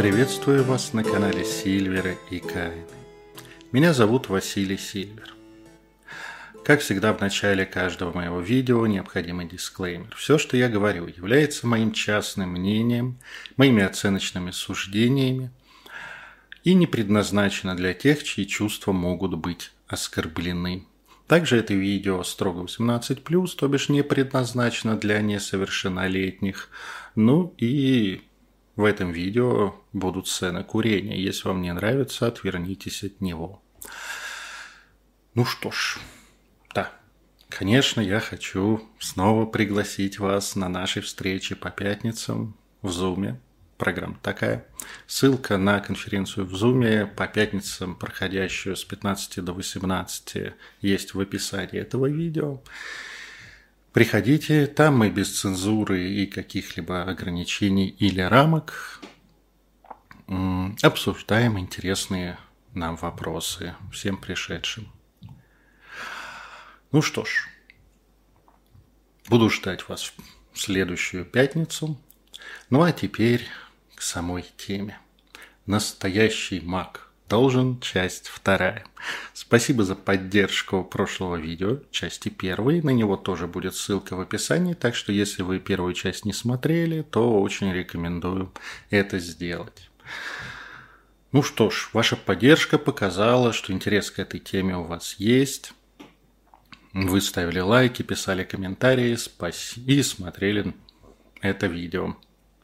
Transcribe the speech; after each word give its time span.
Приветствую 0.00 0.64
вас 0.64 0.94
на 0.94 1.04
канале 1.04 1.44
Сильвера 1.44 2.16
и 2.30 2.38
Кайны. 2.38 2.86
Меня 3.70 3.92
зовут 3.92 4.30
Василий 4.30 4.78
Сильвер. 4.78 5.34
Как 6.64 6.80
всегда 6.80 7.12
в 7.12 7.20
начале 7.20 7.66
каждого 7.66 8.10
моего 8.14 8.40
видео 8.40 8.86
необходимый 8.86 9.46
дисклеймер. 9.46 10.16
Все, 10.16 10.38
что 10.38 10.56
я 10.56 10.70
говорю, 10.70 11.06
является 11.06 11.66
моим 11.66 11.92
частным 11.92 12.52
мнением, 12.52 13.18
моими 13.58 13.82
оценочными 13.82 14.52
суждениями 14.52 15.50
и 16.64 16.72
не 16.72 16.86
предназначено 16.86 17.76
для 17.76 17.92
тех, 17.92 18.24
чьи 18.24 18.46
чувства 18.46 18.92
могут 18.92 19.34
быть 19.34 19.70
оскорблены. 19.86 20.86
Также 21.26 21.58
это 21.58 21.74
видео 21.74 22.22
строго 22.22 22.62
18+, 22.62 23.48
то 23.54 23.68
бишь 23.68 23.90
не 23.90 24.02
предназначено 24.02 24.96
для 24.96 25.20
несовершеннолетних. 25.20 26.70
Ну 27.14 27.54
и 27.58 28.22
в 28.76 28.84
этом 28.84 29.12
видео 29.12 29.74
будут 29.92 30.28
сцены 30.28 30.64
курения. 30.64 31.20
Если 31.20 31.48
вам 31.48 31.62
не 31.62 31.72
нравится, 31.72 32.26
отвернитесь 32.26 33.02
от 33.04 33.20
него. 33.20 33.62
Ну 35.34 35.44
что 35.44 35.70
ж, 35.70 35.98
да, 36.74 36.90
конечно, 37.48 38.00
я 38.00 38.20
хочу 38.20 38.82
снова 38.98 39.46
пригласить 39.46 40.18
вас 40.18 40.56
на 40.56 40.68
наши 40.68 41.00
встречи 41.00 41.54
по 41.54 41.70
пятницам 41.70 42.56
в 42.82 42.90
Зуме 42.90 43.40
программа 43.80 44.18
такая. 44.22 44.66
Ссылка 45.06 45.56
на 45.56 45.80
конференцию 45.80 46.46
в 46.46 46.52
Zoom 46.54 47.06
по 47.06 47.26
пятницам, 47.26 47.96
проходящую 47.96 48.76
с 48.76 48.84
15 48.84 49.42
до 49.42 49.54
18, 49.54 50.52
есть 50.82 51.14
в 51.14 51.20
описании 51.20 51.80
этого 51.80 52.06
видео. 52.06 52.60
Приходите, 53.92 54.68
там 54.68 54.98
мы 54.98 55.10
без 55.10 55.40
цензуры 55.40 56.08
и 56.08 56.26
каких-либо 56.26 57.02
ограничений 57.02 57.88
или 57.88 58.20
рамок 58.20 59.02
обсуждаем 60.80 61.58
интересные 61.58 62.38
нам 62.72 62.94
вопросы 62.94 63.74
всем 63.92 64.16
пришедшим. 64.16 64.92
Ну 66.92 67.02
что 67.02 67.24
ж, 67.24 67.48
буду 69.28 69.50
ждать 69.50 69.88
вас 69.88 70.12
в 70.52 70.60
следующую 70.60 71.24
пятницу. 71.24 72.00
Ну 72.68 72.82
а 72.82 72.92
теперь 72.92 73.44
к 73.96 74.02
самой 74.02 74.44
теме. 74.56 75.00
Настоящий 75.66 76.60
маг 76.60 77.09
должен, 77.30 77.80
часть 77.80 78.28
вторая. 78.28 78.84
Спасибо 79.32 79.84
за 79.84 79.94
поддержку 79.94 80.84
прошлого 80.84 81.36
видео, 81.36 81.78
части 81.90 82.28
первой. 82.28 82.82
На 82.82 82.90
него 82.90 83.16
тоже 83.16 83.46
будет 83.46 83.74
ссылка 83.76 84.16
в 84.16 84.20
описании, 84.20 84.74
так 84.74 84.94
что 84.94 85.12
если 85.12 85.42
вы 85.42 85.60
первую 85.60 85.94
часть 85.94 86.26
не 86.26 86.32
смотрели, 86.32 87.02
то 87.02 87.40
очень 87.40 87.72
рекомендую 87.72 88.52
это 88.90 89.20
сделать. 89.20 89.88
Ну 91.32 91.42
что 91.42 91.70
ж, 91.70 91.90
ваша 91.92 92.16
поддержка 92.16 92.76
показала, 92.76 93.52
что 93.52 93.72
интерес 93.72 94.10
к 94.10 94.18
этой 94.18 94.40
теме 94.40 94.76
у 94.76 94.82
вас 94.82 95.14
есть. 95.18 95.72
Вы 96.92 97.20
ставили 97.20 97.60
лайки, 97.60 98.02
писали 98.02 98.42
комментарии 98.42 99.16
и 99.86 100.02
смотрели 100.02 100.74
это 101.40 101.66
видео 101.68 102.16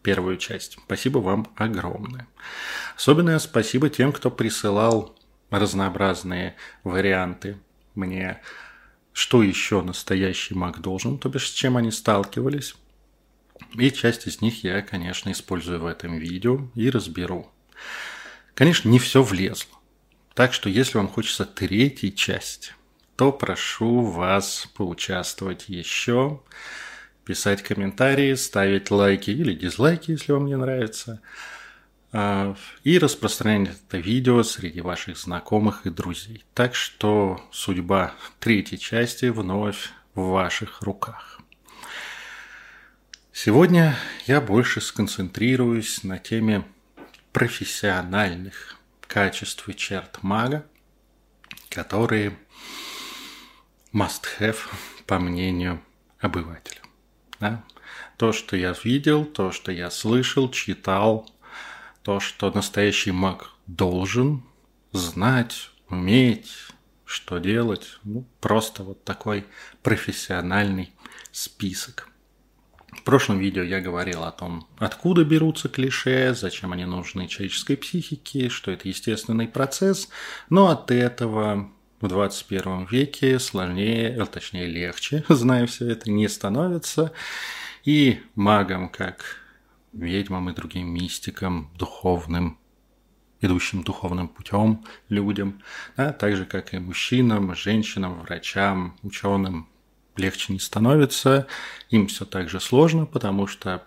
первую 0.06 0.36
часть. 0.36 0.78
Спасибо 0.84 1.18
вам 1.18 1.52
огромное. 1.56 2.28
Особенное 2.96 3.40
спасибо 3.40 3.90
тем, 3.90 4.12
кто 4.12 4.30
присылал 4.30 5.18
разнообразные 5.50 6.54
варианты 6.84 7.58
мне, 7.96 8.40
что 9.12 9.42
еще 9.42 9.82
настоящий 9.82 10.54
маг 10.54 10.80
должен, 10.80 11.18
то 11.18 11.28
бишь 11.28 11.50
с 11.50 11.52
чем 11.52 11.76
они 11.76 11.90
сталкивались. 11.90 12.76
И 13.74 13.90
часть 13.90 14.28
из 14.28 14.40
них 14.40 14.62
я, 14.62 14.80
конечно, 14.80 15.32
использую 15.32 15.80
в 15.80 15.86
этом 15.86 16.18
видео 16.18 16.68
и 16.76 16.88
разберу. 16.88 17.50
Конечно, 18.54 18.88
не 18.88 19.00
все 19.00 19.24
влезло. 19.24 19.76
Так 20.34 20.52
что, 20.52 20.68
если 20.68 20.98
вам 20.98 21.08
хочется 21.08 21.44
третьей 21.44 22.14
части, 22.14 22.70
то 23.16 23.32
прошу 23.32 24.02
вас 24.02 24.68
поучаствовать 24.76 25.68
еще 25.68 26.42
писать 27.26 27.62
комментарии, 27.62 28.34
ставить 28.34 28.90
лайки 28.90 29.30
или 29.30 29.52
дизлайки, 29.52 30.12
если 30.12 30.32
вам 30.32 30.46
не 30.46 30.56
нравится, 30.56 31.20
а, 32.12 32.56
и 32.84 32.98
распространять 32.98 33.76
это 33.88 33.98
видео 33.98 34.44
среди 34.44 34.80
ваших 34.80 35.18
знакомых 35.18 35.86
и 35.86 35.90
друзей. 35.90 36.44
Так 36.54 36.76
что 36.76 37.44
судьба 37.50 38.14
третьей 38.38 38.78
части 38.78 39.26
вновь 39.26 39.90
в 40.14 40.28
ваших 40.28 40.82
руках. 40.82 41.40
Сегодня 43.32 43.96
я 44.26 44.40
больше 44.40 44.80
сконцентрируюсь 44.80 46.04
на 46.04 46.18
теме 46.18 46.64
профессиональных 47.32 48.76
качеств 49.02 49.68
и 49.68 49.76
черт 49.76 50.22
мага, 50.22 50.64
которые 51.68 52.38
must 53.92 54.24
have, 54.38 54.56
по 55.06 55.18
мнению 55.18 55.82
обывателя. 56.20 56.85
Да? 57.40 57.64
То, 58.16 58.32
что 58.32 58.56
я 58.56 58.74
видел, 58.84 59.24
то, 59.24 59.52
что 59.52 59.72
я 59.72 59.90
слышал, 59.90 60.50
читал, 60.50 61.30
то, 62.02 62.20
что 62.20 62.50
настоящий 62.50 63.12
маг 63.12 63.50
должен 63.66 64.42
знать, 64.92 65.70
уметь, 65.88 66.52
что 67.04 67.38
делать. 67.38 67.98
Ну, 68.04 68.26
просто 68.40 68.82
вот 68.82 69.04
такой 69.04 69.46
профессиональный 69.82 70.92
список. 71.32 72.08
В 72.92 73.02
прошлом 73.02 73.38
видео 73.38 73.62
я 73.62 73.80
говорил 73.80 74.24
о 74.24 74.32
том, 74.32 74.66
откуда 74.78 75.24
берутся 75.24 75.68
клише, 75.68 76.34
зачем 76.34 76.72
они 76.72 76.86
нужны 76.86 77.28
человеческой 77.28 77.76
психике, 77.76 78.48
что 78.48 78.70
это 78.70 78.88
естественный 78.88 79.46
процесс, 79.46 80.08
но 80.48 80.68
от 80.68 80.90
этого 80.90 81.70
в 82.00 82.08
21 82.08 82.86
веке 82.86 83.38
сложнее, 83.38 84.16
а 84.20 84.26
точнее 84.26 84.66
легче, 84.66 85.24
зная 85.28 85.66
все 85.66 85.90
это, 85.90 86.10
не 86.10 86.28
становится. 86.28 87.12
И 87.84 88.20
магам, 88.34 88.88
как 88.88 89.40
ведьмам 89.92 90.50
и 90.50 90.54
другим 90.54 90.88
мистикам, 90.88 91.70
духовным, 91.78 92.58
идущим 93.40 93.82
духовным 93.82 94.28
путем 94.28 94.84
людям, 95.08 95.62
да, 95.96 96.12
так 96.12 96.36
же, 96.36 96.44
как 96.44 96.74
и 96.74 96.78
мужчинам, 96.78 97.54
женщинам, 97.54 98.20
врачам, 98.20 98.96
ученым, 99.02 99.68
легче 100.16 100.52
не 100.52 100.58
становится. 100.58 101.46
Им 101.90 102.08
все 102.08 102.24
так 102.24 102.48
же 102.48 102.60
сложно, 102.60 103.06
потому 103.06 103.46
что 103.46 103.84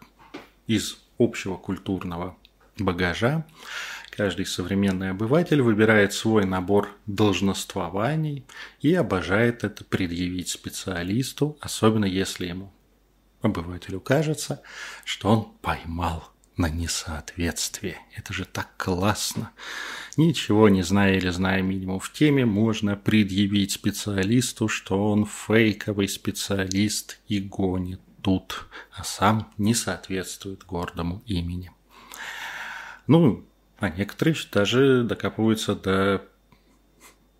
из 0.67 0.97
общего 1.17 1.57
культурного 1.57 2.37
багажа 2.77 3.45
Каждый 4.19 4.47
современный 4.47 5.11
обыватель 5.11 5.61
выбирает 5.61 6.11
свой 6.11 6.43
набор 6.43 6.89
должноствований 7.05 8.43
и 8.81 8.93
обожает 8.93 9.63
это 9.63 9.85
предъявить 9.85 10.49
специалисту, 10.49 11.57
особенно 11.61 12.03
если 12.03 12.47
ему, 12.47 12.73
обывателю, 13.41 14.01
кажется, 14.01 14.61
что 15.05 15.29
он 15.29 15.53
поймал 15.61 16.33
на 16.57 16.67
несоответствие. 16.67 17.97
Это 18.13 18.33
же 18.33 18.43
так 18.43 18.67
классно. 18.75 19.51
Ничего 20.17 20.67
не 20.67 20.81
зная 20.81 21.15
или 21.15 21.29
зная 21.29 21.61
минимум 21.61 22.01
в 22.01 22.11
теме, 22.11 22.45
можно 22.45 22.97
предъявить 22.97 23.71
специалисту, 23.71 24.67
что 24.67 25.11
он 25.11 25.25
фейковый 25.25 26.09
специалист 26.09 27.21
и 27.29 27.39
гонит 27.39 28.01
тут, 28.21 28.67
а 28.91 29.05
сам 29.05 29.49
не 29.57 29.73
соответствует 29.73 30.65
гордому 30.65 31.23
имени. 31.25 31.71
Ну, 33.07 33.45
а 33.79 33.89
некоторые 33.89 34.35
даже 34.51 35.03
докапываются 35.03 35.75
до 35.75 36.21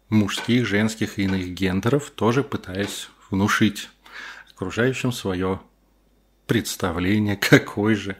мужских, 0.10 0.66
женских 0.66 1.20
и 1.20 1.24
иных 1.24 1.50
гендеров, 1.50 2.10
тоже 2.12 2.44
пытаясь 2.44 3.10
внушить 3.30 3.90
окружающим 4.52 5.12
свое 5.12 5.62
представление, 6.48 7.36
какой 7.38 7.96
же, 7.96 8.16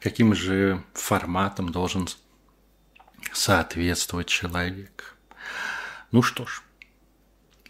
каким 0.00 0.34
же 0.34 0.82
форматом 0.94 1.70
должен 1.70 2.08
соответствовать 3.32 4.28
человек. 4.28 5.16
Ну 6.12 6.22
что 6.22 6.46
ж, 6.46 6.62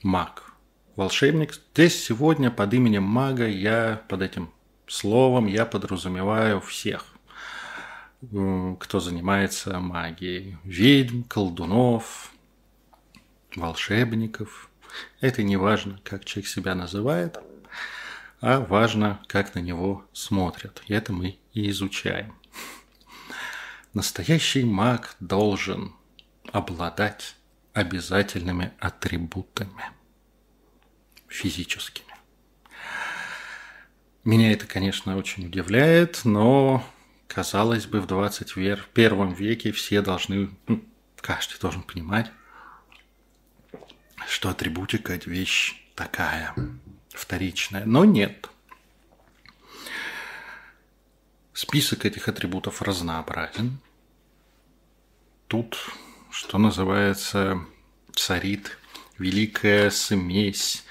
маг, 0.03 0.53
волшебник. 0.95 1.55
Здесь 1.55 2.05
сегодня 2.05 2.51
под 2.51 2.75
именем 2.75 3.03
мага 3.03 3.49
я 3.49 4.03
под 4.09 4.23
этим 4.23 4.53
словом 4.87 5.47
я 5.47 5.65
подразумеваю 5.65 6.61
всех– 6.61 7.07
кто 8.21 9.01
занимается 9.01 9.79
магией. 9.79 10.57
Ведьм, 10.65 11.23
колдунов, 11.23 12.33
волшебников. 13.55 14.71
Это 15.21 15.43
не 15.43 15.57
важно, 15.57 16.01
как 16.03 16.25
человек 16.25 16.49
себя 16.49 16.75
называет, 16.75 17.39
а 18.41 18.61
важно, 18.61 19.21
как 19.27 19.55
на 19.55 19.61
него 19.61 20.05
смотрят. 20.13 20.83
И 20.87 20.95
это 20.95 21.13
мы 21.13 21.39
и 21.53 21.71
изучаем. 21.71 22.35
Настоящий 23.95 24.65
маг 24.65 25.17
должен 25.21 25.95
обладать 26.53 27.37
обязательными 27.73 28.73
атрибутами 28.81 29.85
физическими. 31.29 32.07
Меня 34.25 34.53
это, 34.53 34.67
конечно, 34.67 35.17
очень 35.17 35.47
удивляет, 35.47 36.25
но 36.25 36.85
казалось 37.29 37.87
бы, 37.87 38.01
в 38.01 38.07
21 38.07 39.33
веке 39.35 39.71
все 39.71 40.03
должны, 40.03 40.51
ну, 40.67 40.85
каждый 41.21 41.61
должен 41.61 41.83
понимать, 41.83 42.33
что 44.27 44.49
атрибутика– 44.49 45.13
это 45.15 45.31
вещь 45.31 45.81
такая, 45.95 46.55
вторичная. 47.11 47.85
Но 47.85 48.05
нет. 48.05 48.49
Список 51.53 52.05
этих 52.05 52.29
атрибутов 52.29 52.83
разнообразен. 52.83 53.79
Тут, 55.49 55.79
что 56.31 56.59
называется, 56.59 57.61
царит 58.15 58.79
великая 59.19 59.91
смесь 59.91 60.85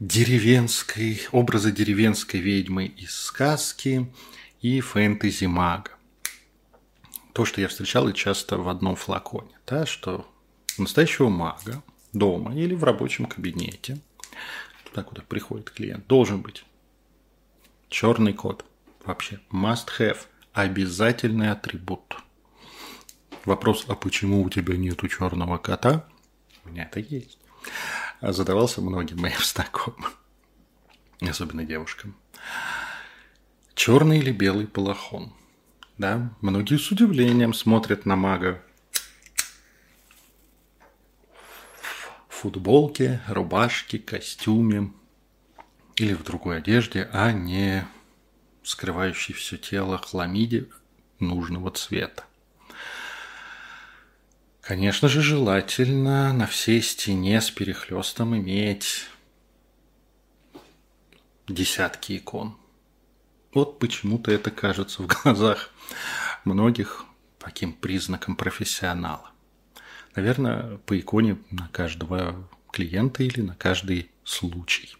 деревенской, 0.00 1.26
образа 1.30 1.70
деревенской 1.70 2.40
ведьмы 2.40 2.86
из 2.86 3.14
сказки 3.14 4.10
и 4.64 4.80
фэнтези 4.80 5.44
мага. 5.44 5.90
То, 7.34 7.44
что 7.44 7.60
я 7.60 7.68
встречал 7.68 8.08
и 8.08 8.14
часто 8.14 8.56
в 8.56 8.66
одном 8.70 8.96
флаконе, 8.96 9.50
да, 9.66 9.84
что 9.84 10.26
настоящего 10.78 11.28
мага 11.28 11.82
дома 12.14 12.54
или 12.56 12.74
в 12.74 12.82
рабочем 12.82 13.26
кабинете, 13.26 14.00
туда, 14.84 15.02
куда 15.02 15.20
приходит 15.20 15.70
клиент, 15.70 16.06
должен 16.06 16.40
быть 16.40 16.64
черный 17.90 18.32
код. 18.32 18.64
Вообще, 19.04 19.38
must 19.52 19.88
have, 19.98 20.20
обязательный 20.54 21.50
атрибут. 21.50 22.16
Вопрос, 23.44 23.84
а 23.88 23.94
почему 23.94 24.42
у 24.42 24.48
тебя 24.48 24.78
нету 24.78 25.08
черного 25.08 25.58
кота? 25.58 26.08
У 26.64 26.70
меня 26.70 26.84
это 26.84 27.00
есть. 27.00 27.38
Задавался 28.22 28.80
многим 28.80 29.20
моим 29.20 29.40
знакомым, 29.40 30.10
особенно 31.20 31.66
девушкам. 31.66 32.16
Черный 33.74 34.18
или 34.18 34.30
белый 34.30 34.66
балахон? 34.66 35.32
Да, 35.98 36.30
многие 36.40 36.78
с 36.78 36.90
удивлением 36.90 37.52
смотрят 37.52 38.06
на 38.06 38.16
мага 38.16 38.62
футболке, 42.28 43.20
рубашке, 43.26 43.98
костюме 43.98 44.92
или 45.96 46.12
в 46.12 46.22
другой 46.24 46.58
одежде, 46.58 47.08
а 47.12 47.32
не 47.32 47.86
скрывающей 48.62 49.34
все 49.34 49.56
тело 49.56 49.98
хламиде 49.98 50.68
нужного 51.18 51.70
цвета. 51.70 52.24
Конечно 54.60 55.08
же, 55.08 55.20
желательно 55.20 56.32
на 56.32 56.46
всей 56.46 56.82
стене 56.82 57.40
с 57.40 57.50
перехлестом 57.50 58.36
иметь 58.36 59.08
десятки 61.48 62.18
икон. 62.18 62.56
Вот 63.54 63.78
почему-то 63.78 64.32
это 64.32 64.50
кажется 64.50 65.02
в 65.02 65.06
глазах 65.06 65.70
многих 66.44 67.04
таким 67.38 67.72
признаком 67.72 68.34
профессионала. 68.34 69.30
Наверное, 70.16 70.78
по 70.78 70.98
иконе 70.98 71.38
на 71.50 71.68
каждого 71.68 72.48
клиента 72.72 73.22
или 73.22 73.40
на 73.40 73.54
каждый 73.54 74.10
случай. 74.24 74.96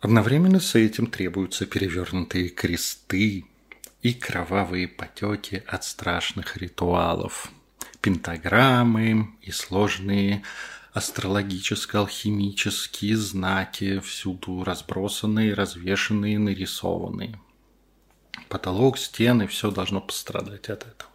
Одновременно 0.00 0.60
с 0.60 0.74
этим 0.76 1.08
требуются 1.08 1.66
перевернутые 1.66 2.48
кресты 2.48 3.44
и 4.02 4.14
кровавые 4.14 4.88
потеки 4.88 5.62
от 5.66 5.84
страшных 5.84 6.56
ритуалов, 6.56 7.50
пентаграммы 8.00 9.30
и 9.42 9.50
сложные 9.50 10.42
астрологическо-алхимические 10.94 13.16
знаки, 13.16 14.00
всюду 14.00 14.64
разбросанные, 14.64 15.54
развешенные, 15.54 16.38
нарисованные. 16.38 17.40
Потолок, 18.48 18.98
стены, 18.98 19.46
все 19.46 19.70
должно 19.70 20.00
пострадать 20.00 20.68
от 20.68 20.82
этого. 20.82 21.10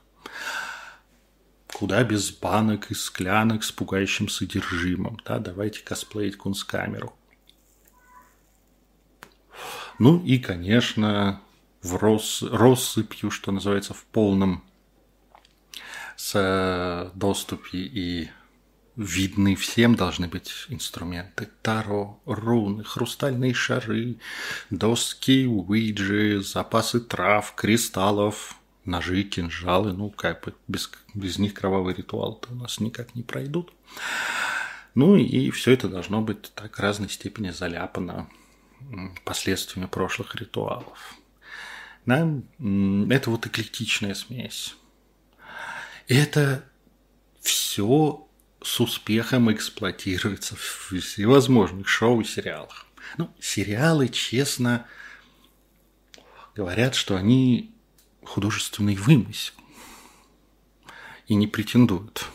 Куда 1.68 2.04
без 2.04 2.32
банок 2.32 2.92
и 2.92 2.94
склянок 2.94 3.64
с 3.64 3.72
пугающим 3.72 4.30
содержимым. 4.30 5.20
Да, 5.26 5.40
давайте 5.40 5.84
косплеить 5.84 6.38
кунсткамеру. 6.38 7.14
Ну 10.00 10.24
и, 10.24 10.40
конечно, 10.40 11.42
в 11.82 11.96
рос, 11.96 12.44
россыпью, 12.44 13.30
что 13.30 13.52
называется, 13.52 13.94
в 13.94 14.06
полном 14.06 14.64
с 16.16 17.12
доступе 17.14 17.80
и 17.80 18.30
видны 18.96 19.56
всем 19.56 19.96
должны 19.96 20.28
быть 20.28 20.52
инструменты. 20.70 21.50
Таро, 21.62 22.20
руны, 22.26 22.84
хрустальные 22.84 23.54
шары, 23.54 24.18
доски, 24.70 25.46
уиджи, 25.46 26.42
запасы 26.42 27.00
трав, 27.00 27.54
кристаллов, 27.56 28.58
ножи, 28.86 29.24
кинжалы, 29.24 29.94
ну, 29.94 30.10
как 30.10 30.46
бы 30.46 30.54
без, 30.68 30.92
без 31.14 31.38
них 31.40 31.54
кровавый 31.54 31.94
ритуал-то 31.94 32.52
у 32.52 32.56
нас 32.56 32.80
никак 32.80 33.16
не 33.16 33.24
пройдут. 33.24 33.74
Ну 34.94 35.18
и 35.18 35.50
все 35.50 35.72
это 35.72 35.90
должно 35.90 36.22
быть 36.22 36.54
так 36.56 36.80
разной 36.80 37.10
степени 37.10 37.50
заляпано 37.50 38.30
последствиями 39.26 39.88
прошлых 39.88 40.36
ритуалов. 40.36 41.16
Да? 42.06 42.20
Это 43.10 43.30
вот 43.30 43.46
эклектичная 43.46 44.14
смесь. 44.14 44.76
И 46.08 46.16
это 46.16 46.64
все 47.42 48.25
с 48.66 48.80
успехом 48.80 49.54
эксплуатируется 49.54 50.56
в 50.56 51.00
всевозможных 51.00 51.88
шоу 51.88 52.22
и 52.22 52.24
сериалах. 52.24 52.88
Ну, 53.18 53.30
сериалы, 53.40 54.10
честно, 54.10 54.88
говорят, 56.56 56.96
что 56.96 57.16
они 57.16 57.76
художественный 58.24 58.96
вымысел 58.96 59.54
и 61.28 61.36
не 61.36 61.46
претендуют. 61.46 62.26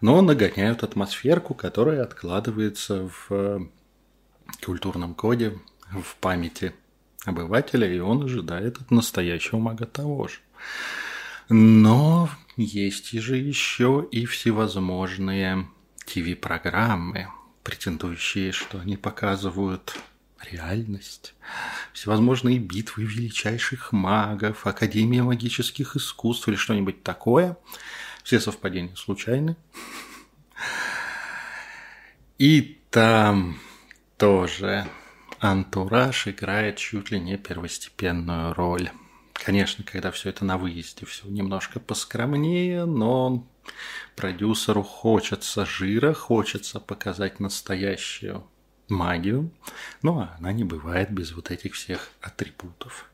Но 0.00 0.22
нагоняют 0.22 0.84
атмосферку, 0.84 1.54
которая 1.54 2.04
откладывается 2.04 3.10
в 3.28 3.68
культурном 4.64 5.14
коде, 5.14 5.58
в 5.90 6.14
памяти 6.20 6.72
обывателя, 7.24 7.92
и 7.92 7.98
он 7.98 8.22
ожидает 8.22 8.80
от 8.80 8.92
настоящего 8.92 9.58
мага 9.58 9.86
того 9.86 10.28
же. 10.28 10.38
Но 11.48 12.30
есть 12.64 13.10
же 13.12 13.36
еще 13.36 14.06
и 14.10 14.26
всевозможные 14.26 15.68
ТВ-программы, 16.06 17.28
претендующие, 17.62 18.52
что 18.52 18.80
они 18.80 18.96
показывают 18.96 19.98
реальность, 20.50 21.34
всевозможные 21.92 22.58
битвы 22.58 23.04
величайших 23.04 23.92
магов, 23.92 24.66
Академия 24.66 25.22
магических 25.22 25.96
искусств 25.96 26.48
или 26.48 26.56
что-нибудь 26.56 27.02
такое. 27.02 27.56
Все 28.24 28.40
совпадения 28.40 28.94
случайны. 28.96 29.56
И 32.38 32.80
там 32.90 33.58
тоже 34.16 34.86
антураж 35.40 36.26
играет 36.26 36.76
чуть 36.76 37.10
ли 37.10 37.20
не 37.20 37.36
первостепенную 37.36 38.54
роль. 38.54 38.90
Конечно, 39.42 39.82
когда 39.84 40.10
все 40.10 40.28
это 40.28 40.44
на 40.44 40.58
выезде, 40.58 41.06
все 41.06 41.26
немножко 41.26 41.80
поскромнее, 41.80 42.84
но 42.84 43.48
продюсеру 44.14 44.82
хочется 44.82 45.64
жира, 45.64 46.12
хочется 46.12 46.78
показать 46.78 47.40
настоящую 47.40 48.46
магию, 48.88 49.50
но 50.02 50.30
она 50.36 50.52
не 50.52 50.64
бывает 50.64 51.10
без 51.10 51.32
вот 51.32 51.50
этих 51.50 51.72
всех 51.72 52.10
атрибутов. 52.20 53.10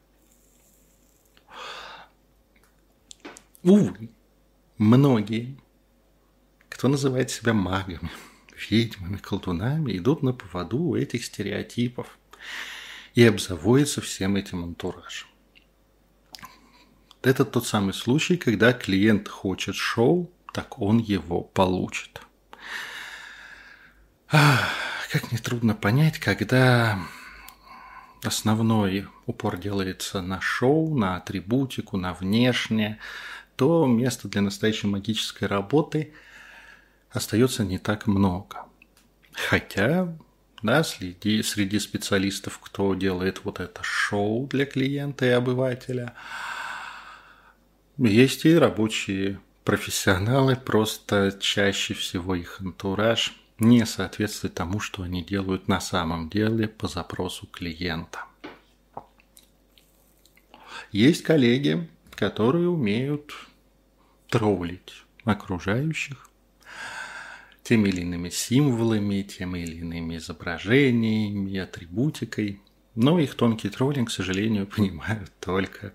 Увы, 3.63 4.11
многие, 4.79 5.57
кто 6.69 6.89
называет 6.89 7.31
себя 7.31 7.53
магами, 7.53 8.11
ведьмами, 8.69 9.19
колдунами, 9.19 9.97
идут 9.97 10.25
на 10.25 10.33
поводу 10.33 10.79
у 10.79 10.97
этих 10.97 11.25
стереотипов 11.25 12.19
и 13.15 13.25
обзаводятся 13.25 14.01
всем 14.01 14.35
этим 14.35 14.65
антуражем. 14.65 15.29
Это 17.27 17.45
тот 17.45 17.67
самый 17.67 17.93
случай, 17.93 18.37
когда 18.37 18.73
клиент 18.73 19.27
хочет 19.27 19.75
шоу, 19.75 20.31
так 20.53 20.81
он 20.81 20.99
его 20.99 21.43
получит. 21.43 22.21
Как 24.29 25.33
нетрудно 25.33 25.75
понять, 25.75 26.21
когда 26.21 27.01
основной 28.23 29.09
упор 29.27 29.57
делается 29.57 30.23
на 30.23 30.41
шоу, 30.41 30.97
на 30.97 31.17
атрибутику, 31.17 31.97
на 31.97 32.15
внешнее, 32.15 33.01
то 33.57 33.87
места 33.87 34.29
для 34.29 34.41
настоящей 34.41 34.87
магической 34.87 35.49
работы 35.49 36.15
остается 37.11 37.65
не 37.65 37.79
так 37.79 38.07
много. 38.07 38.67
Хотя, 39.33 40.17
да, 40.63 40.85
среди, 40.85 41.43
среди 41.43 41.81
специалистов, 41.81 42.61
кто 42.63 42.95
делает 42.95 43.41
вот 43.43 43.59
это 43.59 43.83
шоу 43.83 44.47
для 44.47 44.65
клиента 44.65 45.27
и 45.27 45.31
обывателя, 45.31 46.15
есть 47.99 48.45
и 48.45 48.55
рабочие 48.55 49.41
профессионалы, 49.65 50.57
просто 50.57 51.37
чаще 51.41 51.95
всего 51.95 52.35
их 52.35 52.61
антураж– 52.61 53.35
не 53.59 53.87
соответствует 53.87 54.55
тому, 54.55 54.81
что 54.81 55.03
они 55.03 55.25
делают 55.25 55.69
на 55.69 55.81
самом 55.81 56.29
деле 56.29 56.69
по 56.69 56.89
запросу 56.89 57.47
клиента. 57.47 58.25
Есть 60.93 61.23
коллеги, 61.23 61.89
которые 62.11 62.69
умеют 62.69 63.35
троллить 64.29 65.05
окружающих 65.25 66.29
теми 67.63 67.89
или 67.89 68.03
иными 68.03 68.29
символами, 68.29 69.23
теми 69.23 69.61
или 69.61 69.77
иными 69.77 70.17
изображениями, 70.19 71.59
атрибутикой. 71.59 72.61
Но 72.95 73.19
их 73.19 73.35
тонкий 73.35 73.69
троллинг, 73.69 74.09
к 74.09 74.13
сожалению, 74.13 74.67
понимают 74.77 75.33
только 75.41 75.93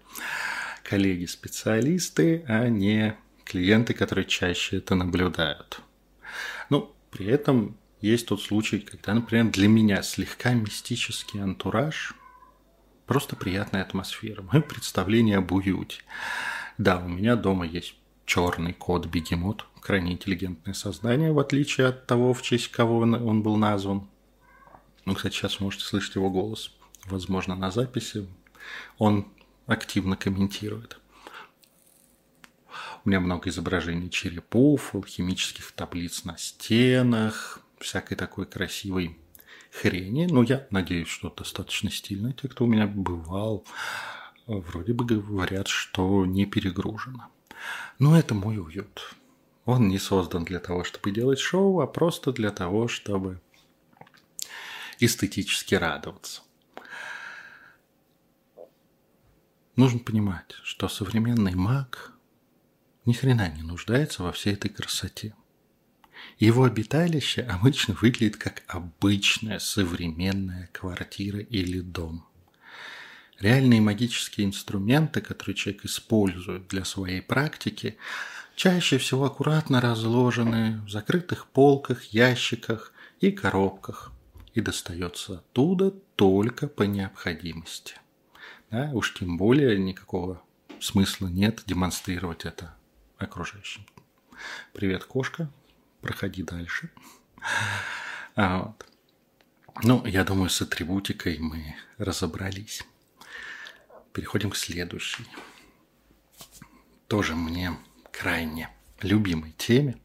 коллеги-специалисты, 0.83 2.43
а 2.47 2.67
не 2.67 3.15
клиенты, 3.43 3.93
которые 3.93 4.25
чаще 4.25 4.77
это 4.77 4.95
наблюдают. 4.95 5.81
Ну, 6.69 6.93
при 7.09 7.25
этом 7.25 7.77
есть 7.99 8.27
тот 8.27 8.41
случай, 8.41 8.79
когда, 8.79 9.13
например, 9.13 9.51
для 9.51 9.67
меня 9.67 10.01
слегка 10.03 10.53
мистический 10.53 11.41
антураж, 11.41 12.13
просто 13.05 13.35
приятная 13.35 13.81
атмосфера, 13.81 14.41
мое 14.41 14.61
представление 14.61 15.37
об 15.37 15.51
уюте. 15.51 16.01
Да, 16.77 16.97
у 16.99 17.07
меня 17.07 17.35
дома 17.35 17.65
есть 17.65 17.95
черный 18.25 18.73
кот 18.73 19.05
бегемот, 19.07 19.65
крайне 19.81 20.13
интеллигентное 20.13 20.73
создание, 20.73 21.31
в 21.33 21.39
отличие 21.39 21.87
от 21.87 22.07
того, 22.07 22.33
в 22.33 22.41
честь 22.41 22.69
кого 22.69 22.99
он 22.99 23.43
был 23.43 23.57
назван. 23.57 24.07
Ну, 25.05 25.15
кстати, 25.15 25.33
сейчас 25.33 25.59
можете 25.59 25.83
слышать 25.83 26.15
его 26.15 26.29
голос, 26.29 26.71
возможно, 27.05 27.55
на 27.55 27.71
записи. 27.71 28.27
Он 28.97 29.27
активно 29.67 30.15
комментирует. 30.15 30.99
У 33.03 33.09
меня 33.09 33.19
много 33.19 33.49
изображений 33.49 34.09
черепов, 34.09 34.93
алхимических 34.93 35.71
таблиц 35.71 36.23
на 36.23 36.37
стенах, 36.37 37.59
всякой 37.79 38.15
такой 38.15 38.45
красивой 38.45 39.17
хрени. 39.71 40.27
Но 40.29 40.43
я 40.43 40.67
надеюсь, 40.69 41.07
что 41.07 41.29
достаточно 41.29 41.89
стильно. 41.89 42.33
Те, 42.33 42.47
кто 42.47 42.65
у 42.65 42.67
меня 42.67 42.85
бывал, 42.87 43.65
вроде 44.45 44.93
бы 44.93 45.05
говорят, 45.05 45.67
что 45.67 46.25
не 46.25 46.45
перегружено. 46.45 47.27
Но 47.97 48.17
это 48.17 48.35
мой 48.35 48.59
уют. 48.59 49.15
Он 49.65 49.87
не 49.87 49.99
создан 49.99 50.43
для 50.43 50.59
того, 50.59 50.83
чтобы 50.83 51.11
делать 51.11 51.39
шоу, 51.39 51.81
а 51.81 51.87
просто 51.87 52.31
для 52.31 52.51
того, 52.51 52.87
чтобы 52.87 53.39
эстетически 54.99 55.75
радоваться. 55.75 56.41
Нужно 59.81 59.97
понимать, 59.97 60.53
что 60.61 60.87
современный 60.87 61.55
маг 61.55 62.13
ни 63.07 63.13
хрена 63.13 63.49
не 63.49 63.63
нуждается 63.63 64.21
во 64.21 64.31
всей 64.31 64.53
этой 64.53 64.69
красоте. 64.69 65.33
Его 66.37 66.65
обиталище 66.65 67.41
обычно 67.41 67.95
выглядит 67.99 68.37
как 68.37 68.61
обычная 68.67 69.57
современная 69.57 70.69
квартира 70.71 71.39
или 71.39 71.79
дом. 71.79 72.27
Реальные 73.39 73.81
магические 73.81 74.45
инструменты, 74.45 75.19
которые 75.19 75.55
человек 75.55 75.83
использует 75.85 76.67
для 76.67 76.85
своей 76.85 77.23
практики, 77.23 77.97
чаще 78.55 78.99
всего 78.99 79.25
аккуратно 79.25 79.81
разложены 79.81 80.79
в 80.85 80.91
закрытых 80.91 81.47
полках, 81.47 82.03
ящиках 82.03 82.93
и 83.19 83.31
коробках 83.31 84.11
и 84.53 84.61
достается 84.61 85.39
оттуда 85.39 85.89
только 86.15 86.67
по 86.67 86.83
необходимости. 86.83 87.95
Да, 88.71 88.89
уж 88.93 89.13
тем 89.13 89.35
более 89.35 89.77
никакого 89.77 90.41
смысла 90.79 91.27
нет 91.27 91.61
демонстрировать 91.65 92.45
это 92.45 92.73
окружающим. 93.17 93.85
Привет, 94.71 95.03
кошка. 95.03 95.51
Проходи 95.99 96.41
дальше. 96.41 96.89
А 98.35 98.59
вот. 98.59 98.85
Ну, 99.83 100.05
я 100.05 100.23
думаю, 100.23 100.49
с 100.49 100.61
атрибутикой 100.61 101.37
мы 101.39 101.75
разобрались. 101.97 102.83
Переходим 104.13 104.51
к 104.51 104.55
следующей. 104.55 105.25
Тоже 107.09 107.35
мне 107.35 107.77
крайне 108.13 108.69
любимой 109.01 109.51
теме. 109.57 109.97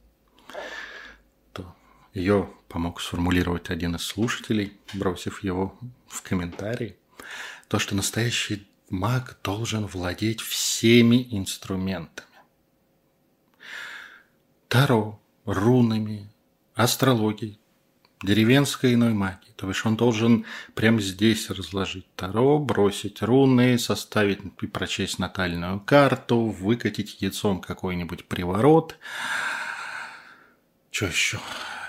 То 1.52 1.72
ее 2.14 2.50
помог 2.66 3.00
сформулировать 3.00 3.70
один 3.70 3.94
из 3.94 4.02
слушателей, 4.02 4.76
бросив 4.92 5.44
его 5.44 5.78
в 6.08 6.20
комментарии. 6.22 6.96
То, 7.68 7.78
что 7.78 7.94
настоящий 7.94 8.66
маг 8.90 9.38
должен 9.42 9.86
владеть 9.86 10.40
всеми 10.40 11.26
инструментами 11.30 12.26
Таро, 14.68 15.20
рунами, 15.44 16.28
астрологией, 16.74 17.58
деревенской 18.22 18.94
иной 18.94 19.12
магией. 19.14 19.54
То 19.56 19.68
есть 19.68 19.84
он 19.86 19.96
должен 19.96 20.44
прямо 20.74 21.00
здесь 21.00 21.50
разложить 21.50 22.06
Таро, 22.14 22.58
бросить 22.58 23.22
руны, 23.22 23.78
составить 23.78 24.40
и 24.60 24.66
прочесть 24.66 25.18
натальную 25.18 25.80
карту, 25.80 26.46
выкатить 26.46 27.22
яйцом 27.22 27.60
какой-нибудь 27.60 28.26
приворот. 28.26 28.96
Что 30.90 31.06
еще? 31.06 31.40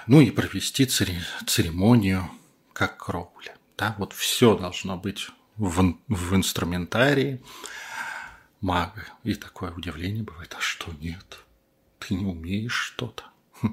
Ну 0.05 0.21
и 0.21 0.31
провести 0.31 0.85
церемонию 0.85 2.29
как 2.73 2.97
кровля. 2.97 3.55
Да, 3.77 3.95
вот 3.97 4.13
все 4.13 4.57
должно 4.57 4.97
быть 4.97 5.29
в, 5.57 5.95
в 6.07 6.35
инструментарии 6.35 7.41
мага. 8.61 9.05
И 9.23 9.35
такое 9.35 9.71
удивление 9.71 10.23
бывает, 10.23 10.55
а 10.57 10.61
что 10.61 10.91
нет? 10.93 11.43
ты 12.07 12.15
не 12.15 12.25
умеешь 12.25 12.73
что-то. 12.73 13.23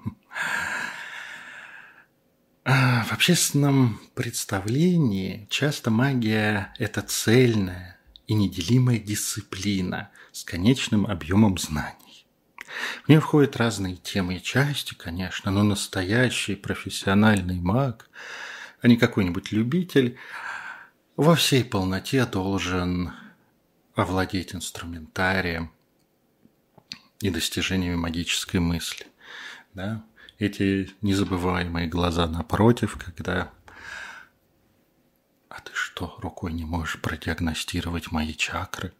В 2.64 3.12
общественном 3.12 4.00
представлении 4.14 5.46
часто 5.50 5.90
магия– 5.90 6.74
это 6.78 7.02
цельная 7.02 7.98
и 8.26 8.32
неделимая 8.34 8.98
дисциплина 8.98 10.10
с 10.32 10.44
конечным 10.44 11.06
объемом 11.06 11.58
знаний. 11.58 12.26
В 13.04 13.08
нее 13.08 13.20
входят 13.20 13.58
разные 13.58 13.96
темы 13.96 14.36
и 14.36 14.42
части, 14.42 14.94
конечно, 14.94 15.50
но 15.50 15.62
настоящий 15.62 16.56
профессиональный 16.56 17.60
маг, 17.60 18.08
а 18.80 18.88
не 18.88 18.96
какой-нибудь 18.96 19.52
любитель, 19.52 20.16
во 21.16 21.34
всей 21.34 21.64
полноте 21.64 22.26
должен 22.26 23.12
овладеть 23.94 24.54
инструментарием, 24.54 25.72
и 27.20 27.30
достижениями 27.30 27.96
магической 27.96 28.60
мысли. 28.60 29.06
Да? 29.72 30.04
Эти 30.38 30.94
незабываемые 31.00 31.86
глаза 31.86 32.26
напротив, 32.26 32.98
когда 33.02 33.50
«А 35.48 35.60
ты 35.60 35.70
что, 35.72 36.16
рукой 36.18 36.52
не 36.52 36.64
можешь 36.64 37.00
продиагностировать 37.00 38.12
мои 38.12 38.34
чакры?» 38.34 38.92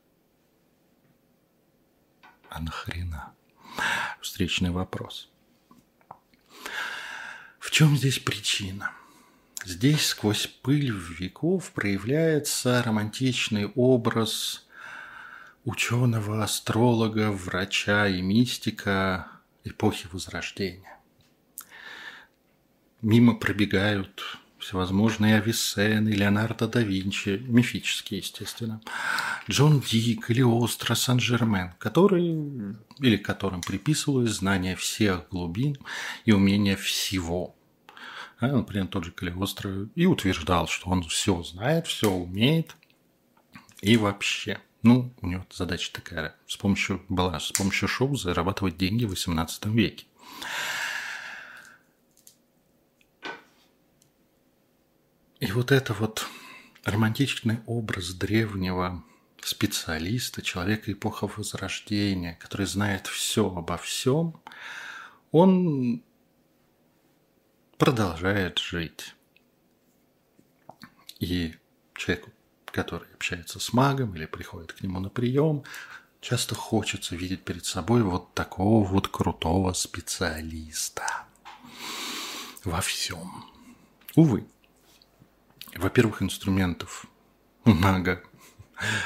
«А 2.49 2.61
нахрена?» 2.61 3.35
Встречный 4.21 4.71
вопрос. 4.71 5.29
В 7.59 7.71
чем 7.71 7.97
здесь 7.97 8.19
причина? 8.19 8.93
Здесь 9.65 10.09
сквозь 10.09 10.47
пыль 10.47 10.91
веков 10.91 11.73
проявляется 11.73 12.83
романтичный 12.83 13.67
образ 13.75 14.67
ученого, 15.65 16.45
астролога, 16.45 17.33
врача 17.33 18.07
и 18.07 18.21
мистика 18.21 19.27
эпохи 19.65 20.07
Возрождения. 20.13 20.99
Мимо 23.01 23.37
пробегают 23.37 24.39
всевозможные 24.59 25.39
Авиценны, 25.39 26.11
Леонардо 26.11 26.69
да 26.69 26.83
Винчи, 26.83 27.43
мифические, 27.47 28.21
естественно, 28.21 28.83
Джон 29.49 29.81
Дик 29.81 30.31
или 30.31 30.43
Остро 30.43 30.95
Сан-Жермен, 30.95 31.73
которые, 31.79 32.77
или 32.99 33.17
которым 33.17 33.63
приписывалось 33.63 34.33
знание 34.33 34.77
всех 34.77 35.27
глубин 35.31 35.79
и 36.27 36.33
умение 36.33 36.77
всего. 36.77 37.57
А, 38.39 38.49
например, 38.49 38.89
тот 38.89 39.05
же 39.05 39.13
Калиостро 39.13 39.89
и 39.95 40.07
утверждал, 40.07 40.67
что 40.67 40.91
он 40.91 41.03
все 41.05 41.43
знает, 41.43 41.87
все 41.87 42.11
умеет 42.11 42.77
и 43.81 43.97
вообще– 43.97 44.61
ну, 44.85 45.11
у 45.23 45.27
него 45.27 45.47
задача 45.51 45.91
такая, 45.91 46.37
с 46.47 46.59
помощью, 46.59 47.03
была 47.09 47.41
с 47.41 47.51
помощью 47.53 47.89
шоу 47.89 48.17
зарабатывать 48.17 48.77
деньги 48.77 49.07
в 49.07 49.11
18 49.11 49.65
веке. 49.67 50.05
И 55.41 55.51
вот 55.53 55.73
это 55.73 55.95
вот 55.95 56.27
романтичный 56.85 57.61
образ 57.65 58.13
древнего 58.13 59.03
специалиста, 59.41 60.43
человека 60.43 60.93
эпохи 60.93 61.31
Возрождения, 61.35 62.39
который 62.39 62.67
знает 62.67 63.07
все 63.07 63.47
обо 63.47 63.79
всем, 63.79 64.39
он 65.33 66.03
продолжает 67.79 68.59
жить. 68.59 69.15
И 71.21 71.55
человеку 71.95 72.31
который 72.75 73.07
общается 73.15 73.61
с 73.61 73.73
магом 73.73 74.15
или 74.17 74.27
приходит 74.27 74.73
к 74.73 74.83
нему 74.83 74.99
на 74.99 75.09
прием, 75.09 75.63
часто 76.21 76.57
хочется 76.57 77.15
видеть 77.15 77.45
перед 77.45 77.65
собой 77.65 78.03
вот 78.03 78.35
такого 78.35 78.85
вот 78.85 79.07
крутого 79.09 79.73
специалиста 79.73 81.05
во 82.65 82.81
всем. 82.81 83.45
Увы, 84.17 84.45
во-первых, 85.77 86.21
инструментов 86.21 87.07
мага 87.65 88.23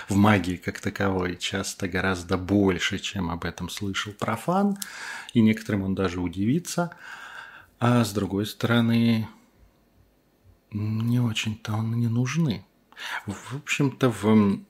в 0.08 0.16
магии 0.16 0.56
как 0.56 0.80
таковой, 0.80 1.37
часто 1.37 1.88
гораздо 1.88 2.38
больше, 2.38 2.98
чем 2.98 3.30
об 3.30 3.44
этом 3.44 3.68
слышал 3.68 4.14
профан, 4.14 4.78
и 5.34 5.42
некоторым 5.42 5.82
он 5.82 5.94
даже 5.94 6.20
удивится. 6.20 6.96
А 7.80 8.04
с 8.04 8.12
другой 8.12 8.47
стороны, 8.47 9.28
не 10.73 11.20
очень-то 11.20 11.75
он 11.75 11.92
не 11.99 12.08
нужны. 12.08 12.64
В 13.26 13.56
общем-то, 13.56 14.11
в 14.11 14.61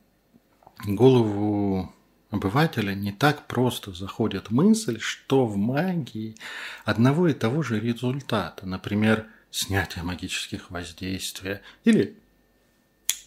голову 0.85 1.93
обывателя 2.31 2.95
не 2.95 3.13
так 3.13 3.47
просто 3.47 3.93
заходит 3.93 4.51
мысль, 4.51 4.99
что 5.01 5.47
в 5.47 5.57
магии 5.57 6.37
одного 6.85 7.29
и 7.29 7.35
того 7.35 7.63
же 7.63 7.81
результата, 7.81 8.67
например, 8.67 9.27
снятие 9.51 10.05
магических 10.05 10.71
воздействия 10.71 11.63
или 11.85 12.19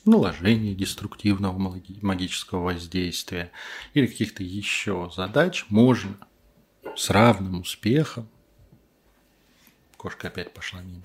наложение 0.06 0.76
деструктивного 0.76 1.58
магического 1.58 2.64
воздействия 2.66 3.52
или 3.96 4.06
каких-то 4.06 4.44
еще 4.44 5.12
задач 5.16 5.66
можно 5.70 6.18
с 6.96 7.10
равным 7.10 7.62
успехом, 7.62 8.30
кошка 10.02 10.30
опять 10.30 10.52
пошла 10.52 10.82
мимо, 10.82 11.04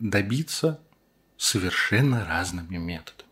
добиться 0.00 0.80
совершенно 1.36 2.24
разными 2.24 2.76
методами. 2.76 3.30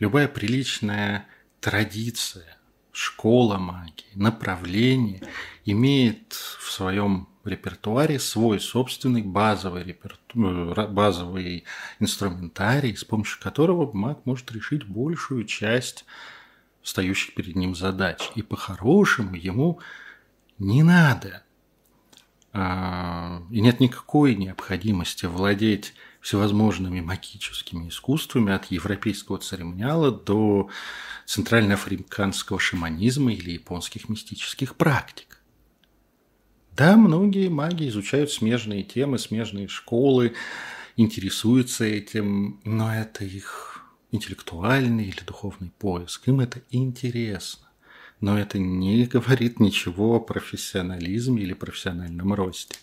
Любая 0.00 0.26
приличная 0.26 1.28
традиция, 1.60 2.56
школа 2.90 3.56
магии, 3.58 4.10
направление 4.16 5.22
имеет 5.64 6.32
в 6.32 6.72
своем 6.72 7.28
репертуаре 7.44 8.18
свой 8.18 8.58
собственный 8.58 9.22
базовый, 9.22 9.84
реперту... 9.84 10.74
Э, 10.74 10.88
базовый 10.88 11.64
инструментарий, 12.00 12.96
с 12.96 13.04
помощью 13.04 13.40
которого 13.40 13.92
маг 13.92 14.26
может 14.26 14.50
решить 14.50 14.84
большую 14.84 15.44
часть 15.44 16.04
стоящих 16.82 17.34
перед 17.34 17.54
ним 17.54 17.76
задач. 17.76 18.28
И 18.34 18.42
по-хорошему 18.42 19.36
ему 19.36 19.78
не 20.58 20.82
надо 20.82 21.44
и 22.52 23.60
нет 23.60 23.78
никакой 23.78 24.34
необходимости 24.34 25.26
владеть 25.26 25.94
всевозможными 26.20 27.00
магическими 27.00 27.88
искусствами 27.88 28.52
от 28.52 28.66
европейского 28.66 29.38
церемониала 29.38 30.10
до 30.10 30.68
центральноафриканского 31.26 32.58
шаманизма 32.58 33.32
или 33.32 33.52
японских 33.52 34.08
мистических 34.08 34.76
практик. 34.76 35.40
Да, 36.76 36.96
многие 36.96 37.48
маги 37.48 37.88
изучают 37.88 38.30
смежные 38.30 38.82
темы, 38.82 39.18
смежные 39.18 39.68
школы, 39.68 40.34
интересуются 40.96 41.84
этим, 41.84 42.60
но 42.64 42.94
это 42.94 43.24
их 43.24 43.84
интеллектуальный 44.10 45.06
или 45.06 45.20
духовный 45.24 45.70
поиск. 45.70 46.26
Им 46.26 46.40
это 46.40 46.62
интересно. 46.70 47.69
Но 48.20 48.38
это 48.38 48.58
не 48.58 49.06
говорит 49.06 49.60
ничего 49.60 50.16
о 50.16 50.20
профессионализме 50.20 51.42
или 51.42 51.54
профессиональном 51.54 52.34
росте. 52.34 52.76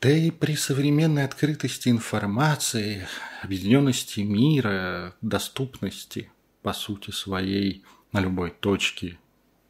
Да 0.00 0.10
и 0.10 0.30
при 0.30 0.56
современной 0.56 1.24
открытости 1.24 1.90
информации, 1.90 3.06
объединенности 3.42 4.20
мира, 4.20 5.14
доступности, 5.20 6.30
по 6.62 6.72
сути 6.72 7.10
своей, 7.10 7.84
на 8.12 8.20
любой 8.20 8.50
точке, 8.50 9.18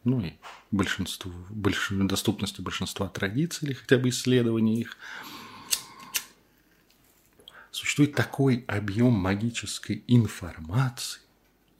ну 0.05 0.21
и 0.21 0.33
большинству, 0.71 1.33
больш, 1.49 1.89
доступности 1.91 2.61
большинства 2.61 3.09
традиций 3.09 3.67
или 3.67 3.73
хотя 3.73 3.97
бы 3.97 4.07
исследований 4.07 4.79
их, 4.79 4.97
существует 7.71 8.15
такой 8.15 8.63
объем 8.67 9.11
магической 9.11 10.05
информации 10.07 11.24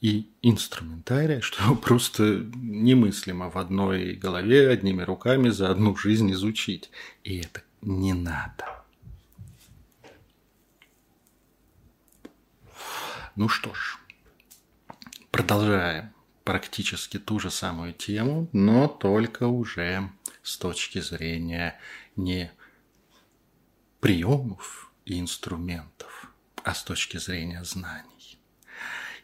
и 0.06 0.30
инструментария, 0.44 1.42
что 1.42 1.76
просто 1.82 2.46
немыслимо 2.54 3.50
в 3.50 3.58
одной 3.58 4.14
голове 4.14 4.70
одними 4.70 5.02
руками 5.02 5.50
за 5.50 5.72
одну 5.72 5.96
жизнь 5.98 6.32
изучить. 6.32 6.92
И 7.24 7.40
это 7.40 7.64
не 7.82 8.14
надо. 8.14 8.84
Ну 13.36 13.50
что 13.50 13.74
ж, 13.74 13.98
продолжаем 15.32 16.14
практически 16.44 17.18
ту 17.18 17.40
же 17.40 17.50
самую 17.50 17.92
тему, 17.94 18.48
но 18.54 18.88
только 18.88 19.48
уже 19.48 20.12
с 20.44 20.56
точки 20.58 21.02
зрения 21.02 21.80
не 22.16 22.52
приемов 24.02 24.92
и 25.04 25.20
инструментов, 25.20 26.32
а 26.64 26.76
с 26.76 26.84
точки 26.84 27.18
зрения 27.18 27.64
знаний. 27.64 28.15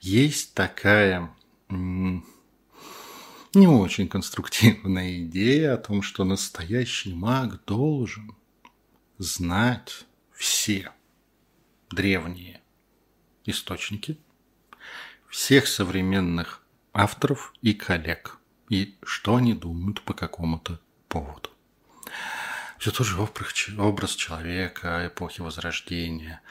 Есть 0.02 0.56
такая 0.56 1.32
не 1.70 3.68
очень 3.68 4.08
конструктивная 4.08 5.22
идея 5.22 5.76
о 5.76 5.78
том, 5.78 6.02
что 6.02 6.24
настоящий 6.24 7.14
маг 7.14 7.64
должен 7.66 8.36
знать 9.20 10.06
все 10.32 10.92
древние 11.92 12.62
источники 13.46 14.18
всех 15.30 15.68
современных 15.68 16.66
авторов 16.94 17.54
и 17.62 17.76
коллег, 17.76 18.40
и 18.70 18.98
что 19.04 19.36
они 19.36 19.54
думают 19.54 20.02
по 20.02 20.16
какому-то 20.16 20.80
поводу. 21.10 21.52
Все 22.80 22.90
тот 22.90 23.06
же 23.06 23.22
образ 23.22 24.16
человека 24.16 25.06
эпохи 25.06 25.42
Возрождения 25.42 26.42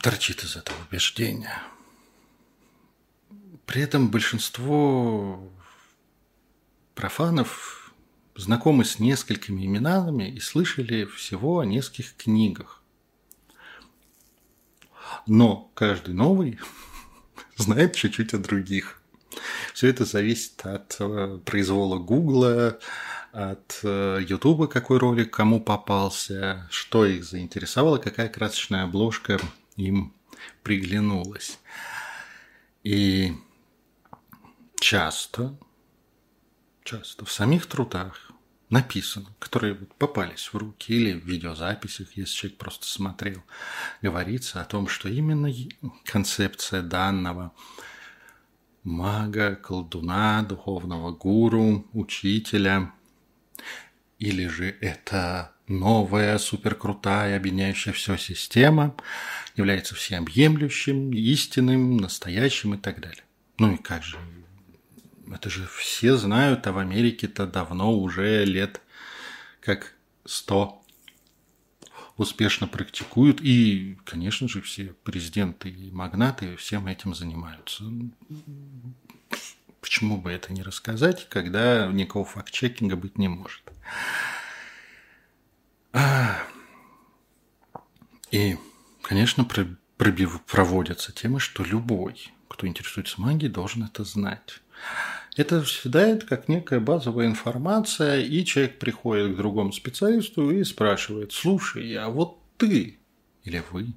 торчит 0.00 0.42
из 0.44 0.56
этого 0.56 0.76
убеждения. 0.88 1.62
При 3.66 3.82
этом 3.82 4.10
большинство 4.10 5.50
профанов 6.94 7.92
знакомы 8.34 8.84
с 8.84 8.98
несколькими 8.98 9.64
именами 9.64 10.30
и 10.30 10.40
слышали 10.40 11.04
всего 11.04 11.60
о 11.60 11.64
нескольких 11.64 12.16
книгах. 12.16 12.82
Но 15.26 15.70
каждый 15.74 16.14
новый 16.14 16.58
знает 17.56 17.94
чуть-чуть 17.94 18.34
о 18.34 18.38
других. 18.38 19.00
Все 19.72 19.88
это 19.88 20.04
зависит 20.04 20.64
от 20.64 20.96
э, 20.98 21.38
произвола 21.44 21.98
Гугла, 21.98 22.78
от 23.32 23.80
э, 23.82 24.18
Ютуба, 24.26 24.66
какой 24.66 24.98
ролик 24.98 25.32
кому 25.32 25.60
попался, 25.60 26.68
что 26.70 27.06
их 27.06 27.24
заинтересовало, 27.24 27.96
какая 27.96 28.28
красочная 28.28 28.84
обложка 28.84 29.40
им 29.76 30.14
приглянулась. 30.62 31.58
И 32.82 33.32
часто 34.80 35.56
часто 36.84 37.24
в 37.24 37.32
самих 37.32 37.66
трудах 37.66 38.32
написано, 38.70 39.26
которые 39.38 39.74
попались 39.74 40.52
в 40.52 40.56
руки 40.56 40.94
или 40.94 41.12
в 41.12 41.24
видеозаписях, 41.24 42.16
если 42.16 42.34
человек 42.34 42.58
просто 42.58 42.86
смотрел, 42.86 43.42
говорится 44.00 44.60
о 44.60 44.64
том, 44.64 44.88
что 44.88 45.08
именно 45.08 45.52
концепция 46.04 46.82
данного 46.82 47.52
мага, 48.82 49.56
колдуна, 49.56 50.42
духовного 50.42 51.12
гуру, 51.12 51.86
учителя, 51.92 52.92
или 54.18 54.46
же 54.46 54.70
это 54.80 55.51
новая, 55.68 56.38
суперкрутая, 56.38 57.36
объединяющая 57.36 57.92
все 57.92 58.16
система, 58.16 58.94
является 59.56 59.94
всеобъемлющим, 59.94 61.12
истинным, 61.12 61.96
настоящим 61.96 62.74
и 62.74 62.78
так 62.78 63.00
далее. 63.00 63.24
Ну 63.58 63.74
и 63.74 63.76
как 63.76 64.02
же 64.02 64.18
это 65.32 65.50
же 65.50 65.66
все 65.66 66.16
знают, 66.16 66.66
а 66.66 66.72
в 66.72 66.78
Америке-то 66.78 67.46
давно 67.46 67.96
уже 67.96 68.44
лет 68.44 68.80
как 69.60 69.94
сто 70.24 70.82
успешно 72.16 72.68
практикуют. 72.68 73.40
И, 73.40 73.98
конечно 74.04 74.48
же, 74.48 74.60
все 74.60 74.94
президенты 75.04 75.70
и 75.70 75.90
магнаты 75.90 76.56
всем 76.56 76.86
этим 76.86 77.14
занимаются. 77.14 77.84
Почему 79.80 80.16
бы 80.18 80.30
это 80.30 80.52
не 80.52 80.62
рассказать, 80.62 81.28
когда 81.28 81.88
никакого 81.88 82.24
факт-чекинга 82.24 82.96
быть 82.96 83.18
не 83.18 83.28
может? 83.28 83.62
И, 88.30 88.56
конечно, 89.02 89.46
проводятся 90.46 91.12
темы, 91.12 91.38
что 91.38 91.64
любой, 91.64 92.32
кто 92.48 92.66
интересуется 92.66 93.20
магией, 93.20 93.52
должен 93.52 93.84
это 93.84 94.04
знать. 94.04 94.60
Это 95.36 95.62
всегда 95.62 96.06
это 96.06 96.26
как 96.26 96.48
некая 96.48 96.80
базовая 96.80 97.26
информация, 97.26 98.20
и 98.20 98.44
человек 98.44 98.78
приходит 98.78 99.34
к 99.34 99.36
другому 99.36 99.72
специалисту 99.72 100.50
и 100.50 100.64
спрашивает, 100.64 101.32
слушай, 101.32 101.94
а 101.96 102.08
вот 102.08 102.38
ты 102.58 102.98
или 103.44 103.62
вы, 103.70 103.94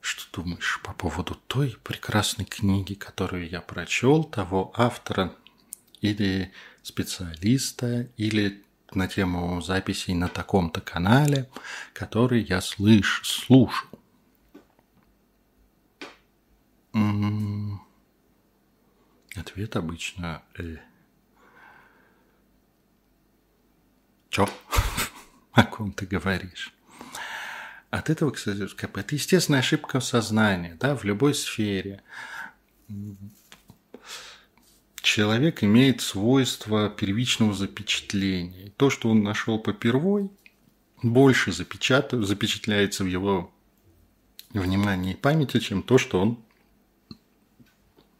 что 0.00 0.42
думаешь 0.42 0.80
по 0.82 0.92
поводу 0.92 1.34
той 1.46 1.76
прекрасной 1.82 2.44
книги, 2.44 2.94
которую 2.94 3.48
я 3.48 3.60
прочел, 3.60 4.24
того 4.24 4.72
автора 4.76 5.34
или 6.00 6.52
специалиста, 6.82 8.08
или 8.16 8.61
на 8.94 9.08
тему 9.08 9.60
записей 9.60 10.14
на 10.14 10.28
таком-то 10.28 10.80
канале, 10.80 11.48
который 11.92 12.42
я 12.42 12.60
слышу, 12.60 13.24
слушал. 13.24 13.88
М-м-м. 16.92 17.82
Ответ 19.36 19.76
обычно... 19.76 20.42
Э. 20.58 20.76
Чё? 24.30 24.48
О 25.52 25.64
ком 25.64 25.92
ты 25.92 26.06
говоришь? 26.06 26.74
От 27.90 28.08
этого, 28.08 28.30
кстати, 28.30 28.62
это 28.62 29.14
естественная 29.14 29.60
ошибка 29.60 30.00
сознания, 30.00 30.76
да, 30.80 30.96
в 30.96 31.04
любой 31.04 31.34
сфере 31.34 32.02
Человек 35.02 35.64
имеет 35.64 36.00
свойство 36.00 36.88
первичного 36.88 37.52
запечатления. 37.54 38.72
То, 38.76 38.88
что 38.88 39.10
он 39.10 39.24
нашел 39.24 39.58
попервой, 39.58 40.30
больше 41.02 41.50
запечатляется 41.50 43.02
в 43.02 43.08
его 43.08 43.52
внимании 44.50 45.14
и 45.14 45.16
памяти, 45.16 45.58
чем 45.58 45.82
то, 45.82 45.98
что 45.98 46.20
он 46.20 46.38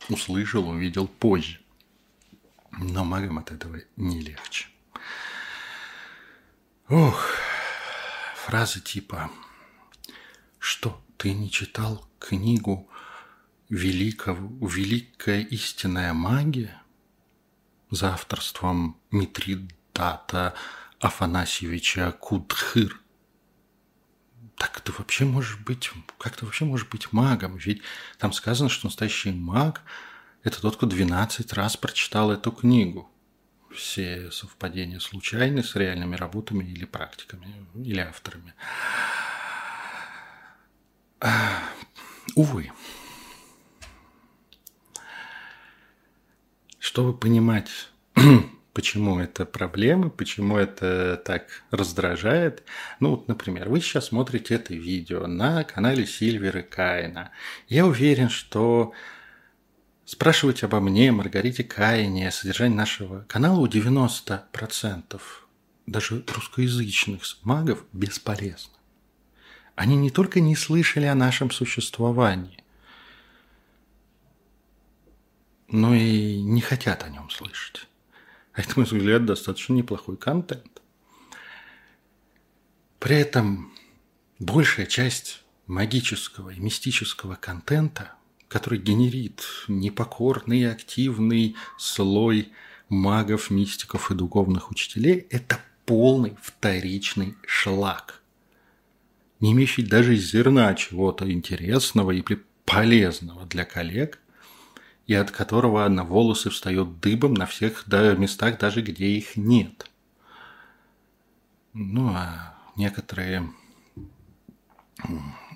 услышал, 0.08 0.68
увидел 0.68 1.06
позже. 1.06 1.60
Но 2.72 3.04
магам 3.04 3.38
от 3.38 3.52
этого 3.52 3.78
не 3.96 4.20
легче. 4.20 4.66
Ох, 6.88 7.36
фразы 8.34 8.80
типа 8.80 9.30
«Что, 10.58 11.00
ты 11.16 11.32
не 11.32 11.48
читал 11.48 12.04
книгу 12.18 12.88
великого, 13.72 14.68
«Великая 14.68 15.40
истинная 15.40 16.12
магия» 16.12 16.82
за 17.90 18.12
авторством 18.12 19.00
Митридата 19.10 20.54
Афанасьевича 21.00 22.12
Кудхыр? 22.12 23.00
так 24.58 24.80
ты 24.80 24.92
вообще 24.92 25.24
можешь 25.24 25.56
быть, 25.56 25.90
как 26.18 26.36
ты 26.36 26.44
вообще 26.44 26.64
можешь 26.66 26.86
быть 26.86 27.12
магом? 27.12 27.56
Ведь 27.56 27.82
там 28.18 28.32
сказано, 28.32 28.68
что 28.68 28.86
настоящий 28.86 29.32
маг– 29.32 29.80
это 30.44 30.60
тот, 30.60 30.76
кто 30.76 30.86
12 30.86 31.52
раз 31.54 31.76
прочитал 31.76 32.30
эту 32.30 32.52
книгу. 32.52 33.10
Все 33.74 34.30
совпадения 34.30 35.00
случайны 35.00 35.64
с 35.64 35.74
реальными 35.74 36.14
работами 36.14 36.62
или 36.62 36.84
практиками, 36.84 37.66
или 37.74 38.00
авторами. 38.00 38.54
Увы. 42.36 42.70
Чтобы 46.82 47.16
понимать 47.16 47.70
Почему 48.72 49.20
это 49.20 49.46
проблема, 49.46 50.10
почему 50.10 50.56
это 50.56 51.22
так 51.24 51.46
раздражает? 51.70 52.64
Ну, 52.98 53.10
вот, 53.10 53.28
например, 53.28 53.68
вы 53.68 53.80
сейчас 53.80 54.06
смотрите 54.06 54.54
это 54.56 54.74
видео 54.74 55.28
на 55.28 55.62
канале 55.62 56.06
Сильвера 56.06 56.62
Каина. 56.62 57.30
Я 57.68 57.86
уверен, 57.86 58.30
что 58.30 58.94
спрашивать 60.06 60.64
обо 60.64 60.80
мне, 60.80 61.12
Маргарите 61.12 61.62
Каине, 61.62 62.32
содержании 62.32 62.74
нашего 62.74 63.26
канала 63.28 63.60
у 63.60 63.68
90% 63.68 65.20
даже 65.86 66.24
русскоязычных 66.26 67.22
магов 67.44 67.84
бесполезно. 67.92 68.72
Они 69.76 69.94
не 69.96 70.10
только 70.10 70.40
не 70.40 70.56
слышали 70.56 71.06
о 71.06 71.14
нашем 71.14 71.52
существовании, 71.52 72.61
но 75.72 75.94
и 75.94 76.40
не 76.40 76.60
хотят 76.60 77.02
о 77.02 77.08
нем 77.08 77.28
слышать. 77.30 77.88
А 78.52 78.60
это, 78.60 78.72
мой 78.76 78.84
взгляд, 78.84 79.24
достаточно 79.24 79.72
неплохой 79.72 80.16
контент. 80.16 80.82
При 82.98 83.16
этом 83.16 83.72
большая 84.38 84.86
часть 84.86 85.42
магического 85.66 86.50
и 86.50 86.60
мистического 86.60 87.34
контента, 87.34 88.12
который 88.48 88.78
генерит 88.78 89.42
непокорный 89.66 90.70
активный 90.70 91.56
слой 91.78 92.52
магов, 92.90 93.50
мистиков 93.50 94.10
и 94.10 94.14
духовных 94.14 94.70
учителей, 94.70 95.26
это 95.30 95.58
полный 95.86 96.36
вторичный 96.42 97.34
шлак, 97.46 98.20
не 99.40 99.52
имеющий 99.52 99.82
даже 99.82 100.14
зерна 100.16 100.74
чего-то 100.74 101.30
интересного 101.32 102.10
и 102.10 102.22
полезного 102.66 103.46
для 103.46 103.64
коллег, 103.64 104.21
и 105.06 105.14
от 105.14 105.30
которого 105.30 105.88
на 105.88 106.04
волосы 106.04 106.50
встает 106.50 107.00
дыбом 107.00 107.34
на 107.34 107.46
всех 107.46 107.86
местах, 107.88 108.58
даже 108.58 108.82
где 108.82 109.06
их 109.06 109.36
нет. 109.36 109.90
Ну, 111.72 112.08
а 112.14 112.54
некоторые 112.76 113.50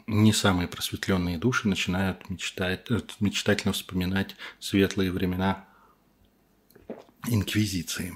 не 0.06 0.32
самые 0.32 0.68
просветленные 0.68 1.38
души 1.38 1.68
начинают 1.68 2.28
мечтать, 2.30 2.90
э, 2.90 3.00
мечтательно 3.20 3.72
вспоминать 3.72 4.36
светлые 4.60 5.10
времена 5.10 5.64
инквизиции. 7.26 8.14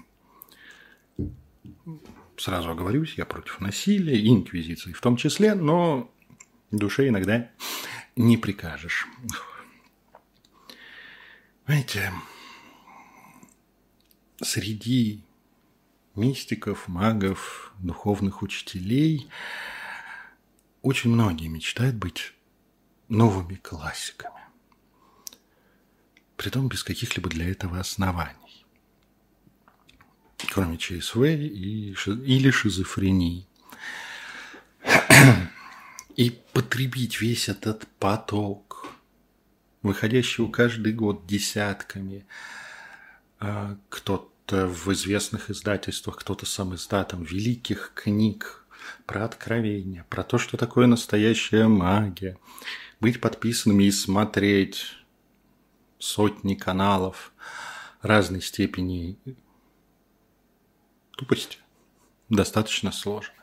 Сразу 2.36 2.70
оговорюсь, 2.70 3.14
я 3.18 3.26
против 3.26 3.60
насилия 3.60 4.18
и 4.18 4.28
инквизиции 4.28 4.92
в 4.92 5.00
том 5.00 5.16
числе, 5.16 5.54
но 5.54 6.10
душе 6.70 7.08
иногда 7.08 7.50
не 8.16 8.36
прикажешь. 8.36 9.06
Знаете, 11.70 12.12
среди 14.42 15.22
мистиков, 16.16 16.88
магов, 16.88 17.72
духовных 17.78 18.42
учителей 18.42 19.30
очень 20.83 21.11
многие 21.11 21.46
мечтают 21.46 21.94
быть 21.94 22.33
новыми 23.09 23.54
классиками. 23.54 24.42
Притом 26.37 26.66
без 26.66 26.83
каких-либо 26.83 27.30
для 27.30 27.48
этого 27.48 27.78
оснований. 27.78 28.66
Кроме 30.50 30.76
ЧСВ 30.76 31.22
и, 31.22 31.94
или 31.94 32.50
шизофрении. 32.50 33.46
И 36.16 36.30
потребить 36.52 37.20
весь 37.20 37.48
этот 37.48 37.87
поток 38.00 38.69
выходящего 39.82 40.50
каждый 40.50 40.92
год 40.92 41.26
десятками. 41.26 42.26
А, 43.38 43.76
кто-то 43.88 44.66
в 44.66 44.92
известных 44.92 45.50
издательствах, 45.50 46.18
кто-то 46.18 46.46
сам 46.46 46.74
издатом 46.74 47.22
великих 47.22 47.92
книг. 47.94 48.66
Про 49.04 49.26
откровение, 49.26 50.06
про 50.08 50.22
то, 50.22 50.38
что 50.38 50.56
такое 50.56 50.86
настоящая 50.86 51.68
магия, 51.68 52.38
быть 52.98 53.20
подписанными 53.20 53.84
и 53.84 53.90
смотреть 53.90 54.96
сотни 55.98 56.54
каналов 56.54 57.32
разной 58.00 58.40
степени. 58.40 59.18
Тупости. 61.12 61.58
Достаточно 62.30 62.90
сложно 62.90 63.39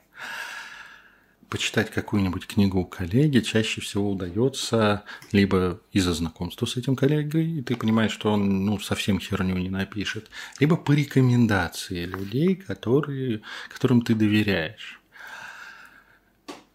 почитать 1.49 1.89
какую-нибудь 1.91 2.47
книгу 2.47 2.79
у 2.79 2.85
коллеги 2.85 3.39
чаще 3.39 3.81
всего 3.81 4.11
удается 4.11 5.03
либо 5.31 5.79
из-за 5.91 6.13
знакомства 6.13 6.65
с 6.65 6.77
этим 6.77 6.95
коллегой, 6.95 7.59
и 7.59 7.61
ты 7.61 7.75
понимаешь, 7.75 8.11
что 8.11 8.31
он 8.33 8.65
ну, 8.65 8.79
совсем 8.79 9.19
херню 9.19 9.57
не 9.57 9.69
напишет, 9.69 10.29
либо 10.59 10.75
по 10.75 10.91
рекомендации 10.91 12.05
людей, 12.05 12.55
которые, 12.55 13.41
которым 13.69 14.01
ты 14.01 14.15
доверяешь. 14.15 15.01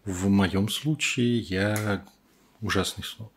В 0.05 0.27
моем 0.27 0.69
случае 0.69 1.39
я 1.39 2.05
ужасный 2.61 3.03
сноб. 3.03 3.31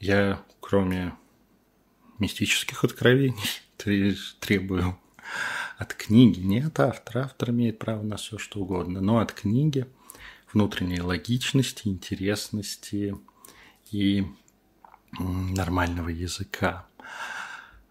Я, 0.00 0.42
кроме 0.60 1.14
мистических 2.18 2.84
откровений, 2.84 3.36
требую 4.40 4.98
от 5.78 5.94
книги, 5.94 6.40
не 6.40 6.60
от 6.60 6.78
автора. 6.80 7.26
Автор 7.26 7.50
имеет 7.50 7.78
право 7.78 8.02
на 8.02 8.16
все, 8.16 8.36
что 8.36 8.60
угодно, 8.60 9.00
но 9.00 9.20
от 9.20 9.32
книги 9.32 9.86
внутренней 10.52 11.00
логичности, 11.00 11.86
интересности 11.86 13.16
и 13.92 14.26
нормального 15.18 16.08
языка. 16.08 16.86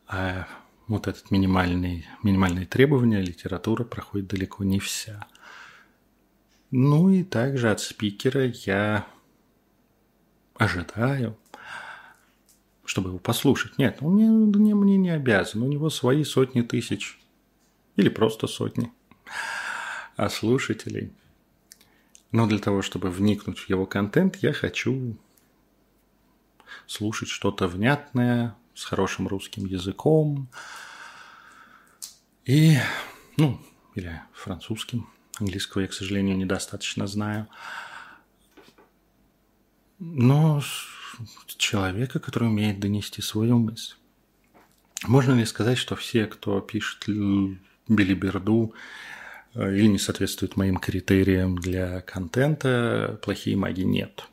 А 0.06 0.48
вот 0.88 1.08
этот 1.08 1.32
минимальный, 1.32 2.06
минимальные 2.24 2.66
требования 2.66 3.22
литература 3.22 3.86
проходит 3.86 4.28
далеко 4.28 4.66
не 4.66 4.80
вся. 4.80 5.26
Ну 6.72 7.10
и 7.10 7.24
также 7.24 7.72
от 7.72 7.80
спикера 7.80 8.52
я 8.66 9.08
ожидаю, 10.56 11.38
чтобы 12.84 13.10
его 13.10 13.20
послушать. 13.20 13.78
Нет, 13.78 14.00
он 14.02 14.16
мне, 14.16 14.30
мне, 14.30 14.76
мне 14.76 14.98
не 14.98 15.10
обязан. 15.10 15.64
У 15.64 15.68
него 15.68 15.90
свои 15.90 16.26
сотни 16.26 16.62
тысяч 16.62 17.18
или 17.98 18.10
просто 18.10 18.48
сотни, 18.48 18.94
а 20.16 20.30
слушателей. 20.30 21.12
Но 22.32 22.48
для 22.48 22.60
того, 22.60 22.82
чтобы 22.82 23.10
вникнуть 23.10 23.60
в 23.60 23.70
его 23.70 23.86
контент, 23.86 24.38
я 24.38 24.54
хочу 24.54 25.18
слушать 26.86 27.30
что-то 27.30 27.68
внятное, 27.68 28.56
с 28.74 28.86
хорошим 28.86 29.28
русским 29.28 29.66
языком 29.66 30.48
и, 32.46 32.78
ну, 33.38 33.60
или 33.96 34.22
французским. 34.34 35.10
Английского 35.40 35.82
я, 35.82 35.88
к 35.88 35.94
сожалению, 35.94 36.38
недостаточно 36.38 37.08
знаю. 37.08 37.48
Но 39.98 40.62
человека, 41.58 42.20
который 42.20 42.50
умеет 42.50 42.80
донести 42.80 43.22
свою 43.24 43.58
мысль. 43.58 43.96
Можно 45.04 45.34
ли 45.34 45.46
сказать, 45.46 45.78
что 45.80 45.96
все, 45.96 46.28
кто 46.28 46.62
пишет 46.62 47.08
билиберду 47.88 48.74
э, 49.54 49.76
или 49.76 49.88
не 49.88 50.00
соответствует 50.00 50.56
моим 50.56 50.78
критериям 50.78 51.58
для 51.58 52.02
контента, 52.02 53.20
плохие 53.24 53.58
маги? 53.58 53.82
Нет. 53.82 54.26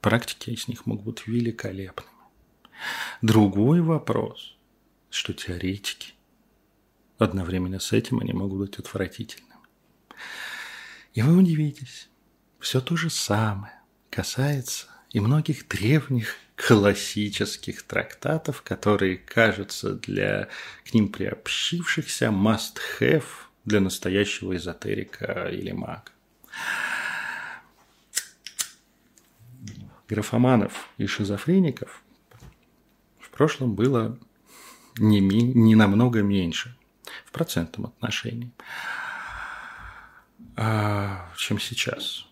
Практики 0.00 0.50
из 0.50 0.68
них 0.68 0.86
могут 0.86 1.04
быть 1.04 1.26
великолепными. 1.26 2.10
Другой 3.22 3.80
вопрос, 3.80 4.56
что 5.10 5.32
теоретики 5.32 6.12
одновременно 7.18 7.80
с 7.80 7.92
этим 7.92 8.20
они 8.20 8.32
могут 8.32 8.58
быть 8.58 8.78
отвратительными. 8.78 9.46
И 11.14 11.22
вы 11.22 11.36
удивитесь, 11.36 12.08
все 12.60 12.80
то 12.80 12.96
же 12.96 13.10
самое 13.10 13.74
касается 14.10 14.86
и 15.10 15.20
многих 15.20 15.66
древних 15.68 16.36
классических 16.56 17.82
трактатов, 17.82 18.62
которые 18.62 19.18
кажутся 19.18 19.92
для 19.92 20.48
к 20.84 20.94
ним 20.94 21.08
приобщившихся 21.08 22.26
must-have 22.26 23.24
для 23.64 23.80
настоящего 23.80 24.56
эзотерика 24.56 25.48
или 25.50 25.72
мага. 25.72 26.10
Графоманов 30.08 30.88
и 30.98 31.06
шизофреников 31.06 32.02
в 33.18 33.28
прошлом 33.30 33.74
было 33.74 34.18
не, 34.98 35.20
не 35.20 35.74
намного 35.74 36.22
меньше 36.22 36.76
в 37.26 37.32
процентном 37.32 37.86
отношении, 37.86 38.50
а, 40.56 41.28
чем 41.36 41.58
сейчас. 41.58 42.26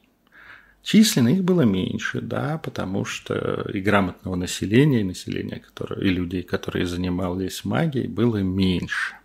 Численно 0.84 1.28
их 1.28 1.42
было 1.42 1.62
меньше, 1.62 2.20
да, 2.20 2.58
потому 2.58 3.06
что 3.06 3.62
и 3.72 3.80
грамотного 3.80 4.36
населения, 4.36 5.00
и 5.00 5.04
населения, 5.04 5.58
которое, 5.58 6.06
и 6.06 6.10
людей, 6.10 6.42
которые 6.42 6.86
занимались 6.86 7.64
магией, 7.64 8.06
было 8.06 8.42
меньше. 8.42 9.16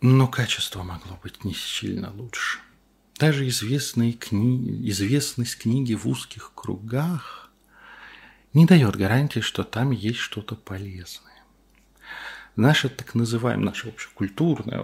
Но 0.00 0.28
качество 0.28 0.84
могло 0.84 1.18
быть 1.20 1.42
не 1.42 1.52
сильно 1.52 2.12
лучше. 2.14 2.60
Даже 3.18 3.48
известные 3.48 4.12
кни... 4.12 4.88
известность 4.88 5.58
книги 5.58 5.94
в 5.94 6.06
узких 6.06 6.52
кругах 6.54 7.50
не 8.54 8.66
дает 8.66 8.94
гарантии, 8.94 9.40
что 9.40 9.64
там 9.64 9.90
есть 9.90 10.20
что-то 10.20 10.54
полезное. 10.54 11.42
Наше 12.54 12.88
так 12.88 13.16
называемое, 13.16 13.66
наше 13.66 13.88
общекультурное, 13.88 14.80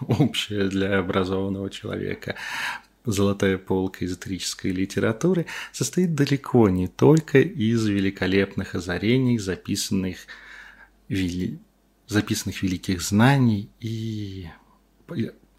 общее 0.06 0.68
для 0.68 0.98
образованного 0.98 1.70
человека 1.70 2.36
золотая 3.04 3.58
полка 3.58 4.04
эзотерической 4.04 4.70
литературы 4.70 5.46
состоит 5.72 6.14
далеко 6.14 6.68
не 6.68 6.88
только 6.88 7.38
из 7.40 7.86
великолепных 7.86 8.74
озарений, 8.74 9.38
записанных, 9.38 10.18
вели... 11.08 11.58
записанных 12.06 12.62
великих 12.62 13.00
знаний 13.00 13.70
и 13.80 14.48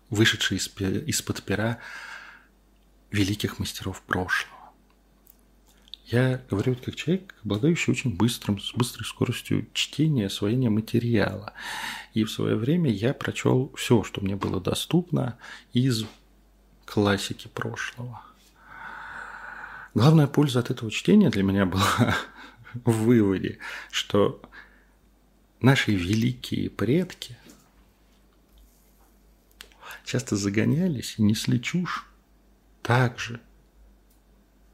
вышедших 0.09 0.59
из-под 1.07 1.43
пера 1.43 1.79
великих 3.11 3.57
мастеров 3.57 4.01
прошлого. 4.03 4.58
Я 6.11 6.41
говорю 6.49 6.75
как 6.75 6.95
человек, 6.95 7.35
обладающий 7.43 7.91
очень 7.91 8.15
быстрым, 8.15 8.59
с 8.59 8.73
быстрой 8.73 9.05
скоростью 9.05 9.67
чтения, 9.73 10.25
освоения 10.25 10.71
материала. 10.71 11.53
И 12.15 12.23
в 12.23 12.31
свое 12.31 12.55
время 12.55 12.89
я 12.89 13.13
прочел 13.13 13.71
все, 13.75 14.03
что 14.03 14.19
мне 14.21 14.35
было 14.35 14.59
доступно 14.59 15.37
из 15.71 16.05
классики 16.85 17.47
прошлого. 17.47 18.23
Главная 19.93 20.25
польза 20.25 20.61
от 20.61 20.71
этого 20.71 20.89
чтения 20.89 21.29
для 21.29 21.43
меня 21.43 21.67
была 21.67 22.15
в 22.73 22.91
выводе, 22.91 23.59
что 23.91 24.41
наши 25.61 25.91
великие 25.91 26.71
предки 26.71 27.37
часто 30.05 30.35
загонялись 30.35 31.15
и 31.19 31.21
несли 31.21 31.61
чушь 31.61 32.07
так 32.81 33.19
же, 33.19 33.39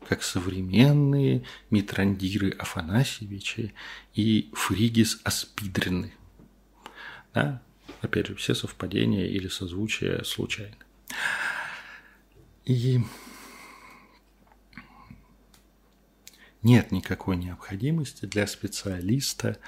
как 0.07 0.23
современные 0.23 1.43
Митрандиры 1.69 2.51
Афанасьевичи 2.51 3.73
и 4.13 4.49
Фригис 4.53 5.19
Аспидрины. 5.23 6.13
Да? 7.33 7.61
Опять 8.01 8.27
же, 8.27 8.35
все 8.35 8.55
совпадения 8.55 9.25
или 9.27 9.47
созвучия 9.47 10.23
случайны. 10.23 10.77
И 12.65 12.99
нет 16.61 16.91
никакой 16.91 17.37
необходимости 17.37 18.25
для 18.25 18.47
специалиста 18.47 19.59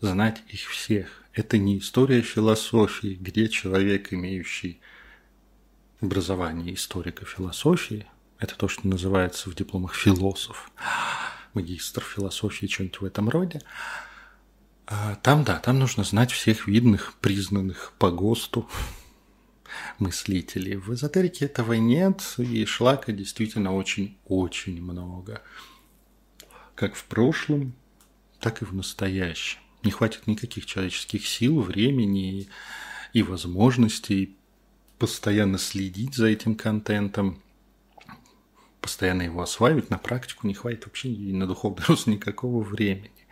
знать 0.00 0.42
их 0.48 0.68
всех. 0.70 1.24
Это 1.32 1.58
не 1.58 1.78
история 1.78 2.22
философии, 2.22 3.18
где 3.20 3.48
человек, 3.48 4.12
имеющий 4.12 4.80
образование 6.00 6.74
историка 6.74 7.24
философии, 7.26 8.06
это 8.40 8.56
то, 8.56 8.68
что 8.68 8.88
называется 8.88 9.50
в 9.50 9.54
дипломах 9.54 9.94
философ, 9.94 10.72
магистр 11.52 12.02
философии, 12.02 12.66
что-нибудь 12.66 13.00
в 13.00 13.04
этом 13.04 13.28
роде. 13.28 13.60
А 14.86 15.16
там, 15.16 15.44
да, 15.44 15.58
там 15.58 15.78
нужно 15.78 16.04
знать 16.04 16.32
всех 16.32 16.66
видных, 16.66 17.14
признанных 17.20 17.92
по 17.98 18.10
ГОСТу 18.10 18.68
мыслителей. 19.98 20.76
В 20.76 20.92
эзотерике 20.94 21.44
этого 21.44 21.74
нет, 21.74 22.34
и 22.38 22.64
шлака 22.64 23.12
действительно 23.12 23.74
очень-очень 23.76 24.82
много. 24.82 25.42
Как 26.74 26.94
в 26.94 27.04
прошлом, 27.04 27.74
так 28.40 28.62
и 28.62 28.64
в 28.64 28.74
настоящем. 28.74 29.60
Не 29.82 29.90
хватит 29.90 30.26
никаких 30.26 30.64
человеческих 30.64 31.26
сил, 31.26 31.60
времени 31.60 32.48
и 33.12 33.22
возможностей 33.22 34.36
постоянно 34.98 35.58
следить 35.58 36.14
за 36.14 36.28
этим 36.28 36.54
контентом– 36.54 37.42
постоянно 38.80 39.22
его 39.22 39.42
осваивать, 39.42 39.90
на 39.90 39.98
практику 39.98 40.46
не 40.46 40.54
хватит 40.54 40.86
вообще 40.86 41.08
и 41.08 41.32
на 41.32 41.46
духовный 41.46 41.84
рост 41.86 42.06
никакого 42.06 42.62
времени. 42.62 43.26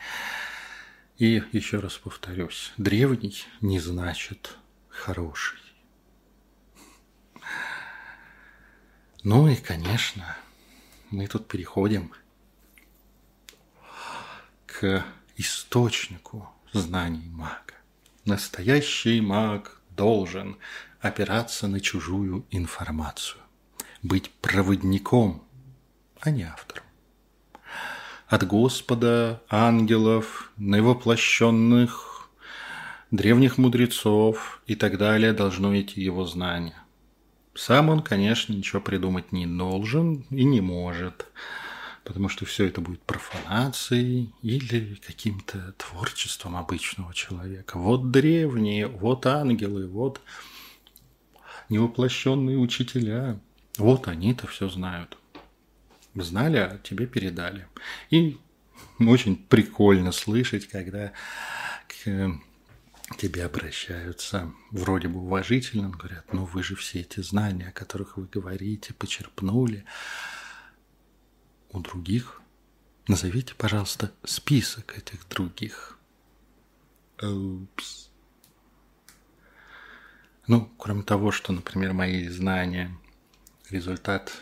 И 1.16 1.42
еще 1.52 1.80
раз 1.80 1.94
повторюсь, 1.94 2.72
древний 2.76 3.44
не 3.61 3.80
значит 3.80 4.56
хороший. 4.88 5.58
Ну 9.24 9.48
и, 9.48 9.56
конечно, 9.56 10.37
мы 11.11 11.26
тут 11.26 11.48
переходим 11.48 12.12
к 14.66 15.04
источнику 15.37 16.48
знаний 16.72 17.28
мага. 17.30 17.74
Настоящий 18.24 19.20
маг 19.20 19.80
должен 19.90 20.56
опираться 21.00 21.66
на 21.66 21.80
чужую 21.80 22.46
информацию 22.50 23.40
быть 24.02 24.30
проводником, 24.30 25.42
а 26.20 26.30
не 26.30 26.44
автором. 26.44 26.84
От 28.26 28.46
Господа, 28.46 29.42
ангелов, 29.48 30.52
наивоплощенных, 30.56 32.28
древних 33.11 33.56
мудрецов 33.56 34.62
и 34.66 34.74
так 34.74 34.98
далее 34.98 35.32
должно 35.32 35.78
идти 35.78 36.02
его 36.02 36.24
знание. 36.26 36.76
Сам 37.54 37.88
он, 37.88 38.02
конечно, 38.02 38.52
ничего 38.52 38.80
придумать 38.80 39.32
не 39.32 39.46
должен 39.46 40.26
и 40.30 40.44
не 40.44 40.61
может, 40.61 41.26
потому 42.04 42.28
что 42.28 42.44
все 42.44 42.66
это 42.66 42.80
будет 42.80 43.00
профанацией 43.02 44.32
или 44.42 45.00
каким-то 45.06 45.74
творчеством 45.78 46.56
обычного 46.56 47.14
человека. 47.14 47.78
Вот 47.78 48.11
древние, 48.11 48.87
вот 48.87 49.26
ангелы, 49.26 49.88
вот 49.88 50.20
невоплощенные 51.68 52.58
учителя– 52.58 53.40
вот 53.79 54.09
они-то 54.09 54.47
все 54.47 54.69
знают. 54.69 55.17
Знали, 56.14 56.57
а 56.57 56.79
тебе 56.79 57.07
передали. 57.07 57.69
И 58.11 58.38
очень 58.99 59.37
прикольно 59.37 60.11
слышать, 60.11 60.67
когда 60.69 61.12
к 61.87 62.33
тебе 63.17 63.45
обращаются 63.45 64.53
вроде 64.71 65.09
бы 65.09 65.21
уважительно, 65.21 65.88
говорят, 65.88 66.33
ну 66.33 66.45
вы 66.45 66.62
же 66.62 66.75
все 66.75 67.01
эти 67.01 67.21
знания, 67.21 67.69
о 67.69 67.73
которых 67.73 68.17
вы 68.17 68.27
говорите, 68.27 68.93
почерпнули 68.95 69.85
у 71.71 71.81
других. 71.81 72.43
Назовите, 73.07 73.55
пожалуйста, 73.55 74.12
список 74.25 74.99
этих 74.99 75.27
других. 75.29 75.99
Упс. 77.23 78.11
Ну, 80.47 80.71
кроме 80.79 81.03
того, 81.03 81.31
что, 81.31 81.53
например, 81.53 81.93
мои 81.93 82.29
знания– 82.29 82.95
результат 83.70 84.33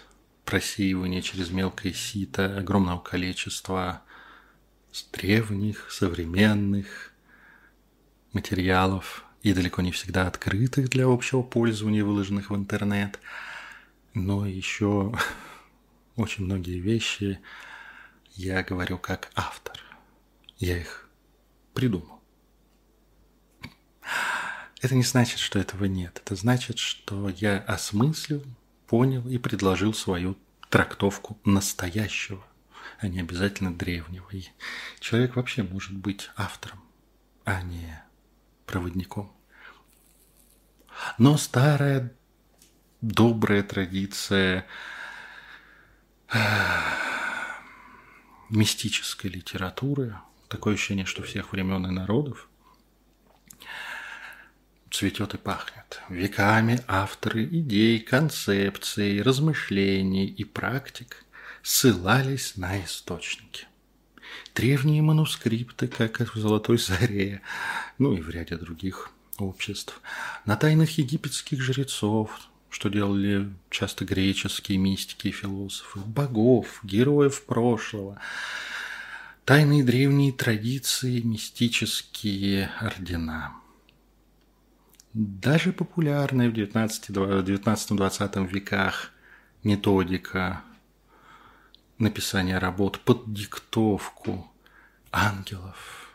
просеивания 0.45 1.23
через 1.23 1.51
мелкое 1.51 1.93
сито 1.93 2.59
огромного 2.59 3.01
количества 3.01 4.03
древних, 5.13 5.91
современных 5.91 7.13
материалов 8.33 9.25
и 9.43 9.53
далеко 9.53 9.83
не 9.83 9.93
всегда 9.93 10.27
открытых 10.27 10.89
для 10.89 11.07
общего 11.07 11.43
пользования, 11.43 12.05
выложенных 12.05 12.51
в 12.51 12.57
интернет, 12.57 13.19
но 14.15 14.47
еще 14.47 15.15
очень 16.17 16.45
многие 16.45 16.79
вещи 16.79 17.41
я 18.35 18.63
говорю 18.63 18.99
как 18.99 19.31
автор. 19.35 19.79
Я 20.59 20.79
их 20.79 21.09
придумал. 21.75 22.21
Это 24.81 24.95
не 24.95 25.03
значит, 25.03 25.39
что 25.39 25.59
этого 25.59 25.85
нет. 25.87 26.21
Это 26.25 26.37
значит, 26.37 26.79
что 26.79 27.29
я 27.29 27.59
осмыслил, 27.59 28.45
понял 28.87 29.27
и 29.29 29.39
предложил 29.39 29.95
свою 29.95 30.37
трактовку 30.71 31.39
настоящего, 31.45 32.45
а 32.99 33.09
не 33.09 33.21
обязательно 33.21 33.75
древнего. 33.75 34.29
И 34.31 34.45
человек 35.01 35.37
вообще 35.37 35.63
может 35.63 35.93
быть 35.93 36.31
автором, 36.37 36.83
а 37.45 37.63
не 37.63 38.03
проводником. 38.67 39.33
Но 41.19 41.37
старая 41.37 42.13
добрая 43.01 43.63
традиция 43.63 44.67
э, 46.33 46.39
мистической 48.51 49.31
литературы, 49.31 50.17
такое 50.49 50.75
ощущение, 50.75 51.05
что 51.05 51.23
всех 51.23 51.53
времен 51.53 51.87
и 51.87 51.91
народов, 51.91 52.49
цветет 54.97 55.35
и 55.35 55.37
пахнет. 55.37 56.01
Веками 56.09 56.81
авторы 56.89 57.45
идей, 57.45 58.01
концепций, 58.01 59.21
размышлений 59.21 60.27
и 60.27 60.43
практик 60.45 61.23
ссылались 61.63 62.57
на 62.57 62.83
источники. 62.83 63.67
Древние 64.55 65.03
манускрипты, 65.03 65.87
как 65.87 66.35
в 66.35 66.39
«Золотой 66.39 66.79
заре», 66.79 67.43
ну 67.99 68.15
и 68.15 68.23
в 68.23 68.31
ряде 68.31 68.57
других 68.57 69.11
обществ, 69.37 70.01
на 70.47 70.57
тайных 70.57 70.97
египетских 70.97 71.61
жрецов, 71.61 72.31
что 72.71 72.89
делали 72.89 73.53
часто 73.69 74.07
греческие 74.07 74.79
мистики 74.79 75.29
и 75.29 75.33
философы, 75.33 75.99
богов, 75.99 76.81
героев 76.83 77.45
прошлого, 77.45 78.19
тайные 79.45 79.85
древние 79.85 80.33
традиции, 80.33 81.21
мистические 81.21 82.71
ордена. 82.81 83.53
Даже 85.19 85.73
популярная 85.73 86.51
в 86.51 86.53
19-20 86.53 88.47
веках 88.49 89.13
методика 89.63 90.61
написания 91.97 92.59
работ 92.59 93.01
под 93.01 93.33
диктовку 93.33 94.53
ангелов, 95.11 96.13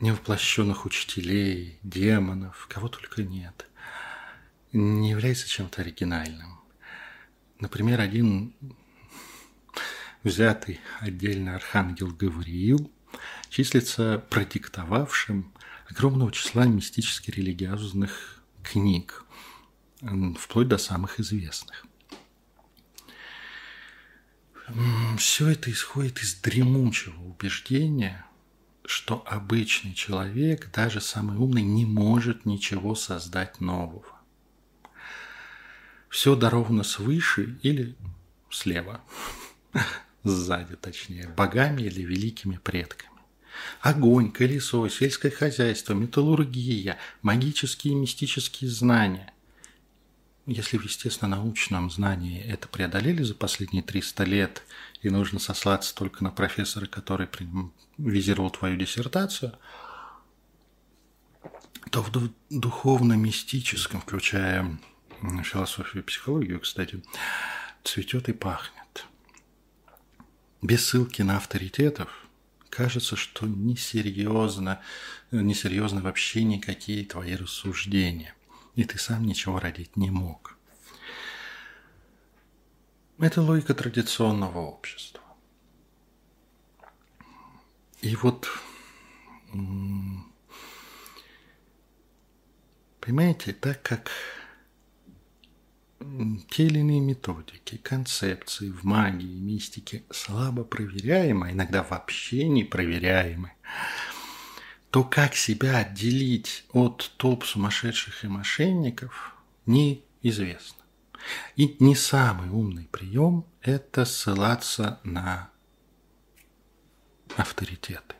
невоплощенных 0.00 0.84
учителей, 0.84 1.78
демонов, 1.82 2.66
кого 2.68 2.88
только 2.88 3.22
нет– 3.22 3.66
не 4.72 5.10
является 5.10 5.48
чем-то 5.48 5.80
оригинальным. 5.80 6.60
Например, 7.58 8.00
один 8.00 8.54
взятый 10.22 10.80
отдельно 11.00 11.56
архангел 11.56 12.08
Гавриил 12.08 12.90
числится 13.48 14.24
продиктовавшим 14.30 15.51
огромного 15.92 16.32
числа 16.32 16.64
мистически 16.64 17.30
религиозных 17.30 18.42
книг, 18.62 19.24
вплоть 20.38 20.68
до 20.68 20.78
самых 20.78 21.20
известных. 21.20 21.86
Все 25.18 25.48
это 25.48 25.70
исходит 25.70 26.18
из 26.22 26.34
дремучего 26.34 27.20
убеждения, 27.22 28.24
что 28.84 29.22
обычный 29.26 29.94
человек, 29.94 30.70
даже 30.72 31.00
самый 31.00 31.36
умный, 31.36 31.62
не 31.62 31.84
может 31.84 32.46
ничего 32.46 32.94
создать 32.94 33.60
нового 33.60 34.22
все 36.12 36.36
даровано 36.36 36.84
свыше 36.84 37.58
или 37.62 37.96
слева, 38.50 39.00
сзади 40.24 40.76
точнее, 40.76 41.26
богами 41.28 41.82
или 41.82 42.02
великими 42.02 42.58
предками. 42.58 43.11
Огонь, 43.80 44.30
колесо, 44.30 44.88
сельское 44.88 45.30
хозяйство, 45.30 45.94
металлургия, 45.94 46.98
магические 47.22 47.94
и 47.94 47.96
мистические 47.96 48.70
знания. 48.70 49.32
Если 50.46 50.76
в 50.76 50.82
естественно-научном 50.82 51.90
знании 51.90 52.42
это 52.42 52.66
преодолели 52.66 53.22
за 53.22 53.34
последние 53.34 53.82
300 53.82 54.24
лет, 54.24 54.62
и 55.00 55.08
нужно 55.08 55.38
сослаться 55.38 55.94
только 55.94 56.24
на 56.24 56.30
профессора, 56.30 56.86
который 56.86 57.28
визировал 57.96 58.50
твою 58.50 58.76
диссертацию, 58.76 59.52
то 61.90 62.02
в 62.02 62.10
духовно-мистическом, 62.50 64.00
включая 64.00 64.78
философию 65.44 66.02
и 66.02 66.06
психологию, 66.06 66.60
кстати, 66.60 67.02
цветет 67.84 68.28
и 68.28 68.32
пахнет. 68.32 69.06
Без 70.60 70.86
ссылки 70.86 71.22
на 71.22 71.36
авторитетов 71.36 72.21
кажется, 72.72 73.16
что 73.16 73.46
несерьезно, 73.46 74.80
несерьезно 75.30 76.00
вообще 76.00 76.42
никакие 76.42 77.04
твои 77.04 77.36
рассуждения, 77.36 78.34
и 78.74 78.84
ты 78.84 78.98
сам 78.98 79.24
ничего 79.24 79.60
родить 79.60 79.96
не 79.96 80.10
мог. 80.10 80.56
Это 83.18 83.42
логика 83.42 83.74
традиционного 83.74 84.58
общества. 84.58 85.22
И 88.00 88.16
вот, 88.16 88.48
понимаете, 93.00 93.52
так 93.52 93.82
как 93.82 94.10
те 96.50 96.66
или 96.66 96.80
иные 96.80 97.00
методики, 97.00 97.76
концепции 97.76 98.70
в 98.70 98.84
магии, 98.84 99.40
мистике 99.40 100.04
слабо 100.10 100.64
проверяемы, 100.64 101.48
а 101.48 101.52
иногда 101.52 101.82
вообще 101.82 102.48
не 102.48 102.64
проверяемы, 102.64 103.52
то 104.90 105.04
как 105.04 105.34
себя 105.34 105.78
отделить 105.78 106.64
от 106.72 107.12
толп 107.16 107.44
сумасшедших 107.44 108.24
и 108.24 108.28
мошенников, 108.28 109.34
неизвестно. 109.66 110.82
И 111.56 111.76
не 111.78 111.94
самый 111.94 112.50
умный 112.50 112.88
прием– 112.90 113.46
это 113.62 114.04
ссылаться 114.04 115.00
на 115.04 115.50
авторитеты. 117.36 118.16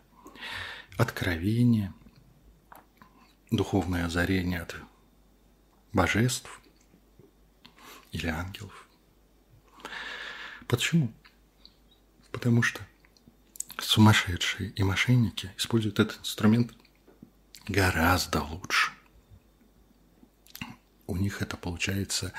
Откровение, 0.97 1.93
духовное 3.51 4.07
озарение 4.07 4.63
от 4.63 4.77
божеств, 5.93 6.62
или 8.13 8.29
ангелов. 8.29 8.87
Почему? 10.69 11.13
Потому 12.31 12.63
что 12.63 12.81
сумасшедшие 13.79 14.71
и 14.71 14.83
мошенники 14.83 15.53
используют 15.57 15.99
этот 15.99 16.21
инструмент 16.21 16.73
гораздо 17.67 18.43
лучше. 18.43 18.93
У 21.07 21.17
них 21.17 21.43
это 21.43 21.57
получается 21.57 22.33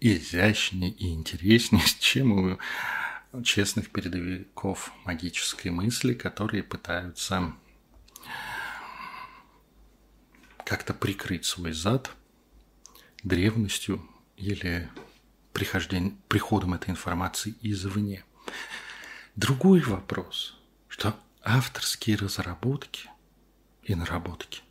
изящнее 0.00 0.90
и 0.90 1.12
интереснее, 1.14 1.84
чем 1.98 2.56
у 3.32 3.42
честных 3.42 3.90
передовиков 3.90 4.92
магической 5.04 5.70
мысли, 5.70 6.14
которые 6.14 6.62
пытаются 6.62 7.54
как-то 10.64 10.92
прикрыть 10.92 11.44
свой 11.46 11.72
зад 11.72 12.10
древностью 13.22 14.06
или 14.36 14.90
приходом 16.28 16.74
этой 16.74 16.90
информации 16.90 17.54
извне. 17.62 18.24
Другой 19.36 19.80
вопрос, 19.80 20.56
что 20.88 21.14
авторские 21.42 22.16
разработки 22.16 23.08
и 23.82 23.94
наработки 23.94 24.62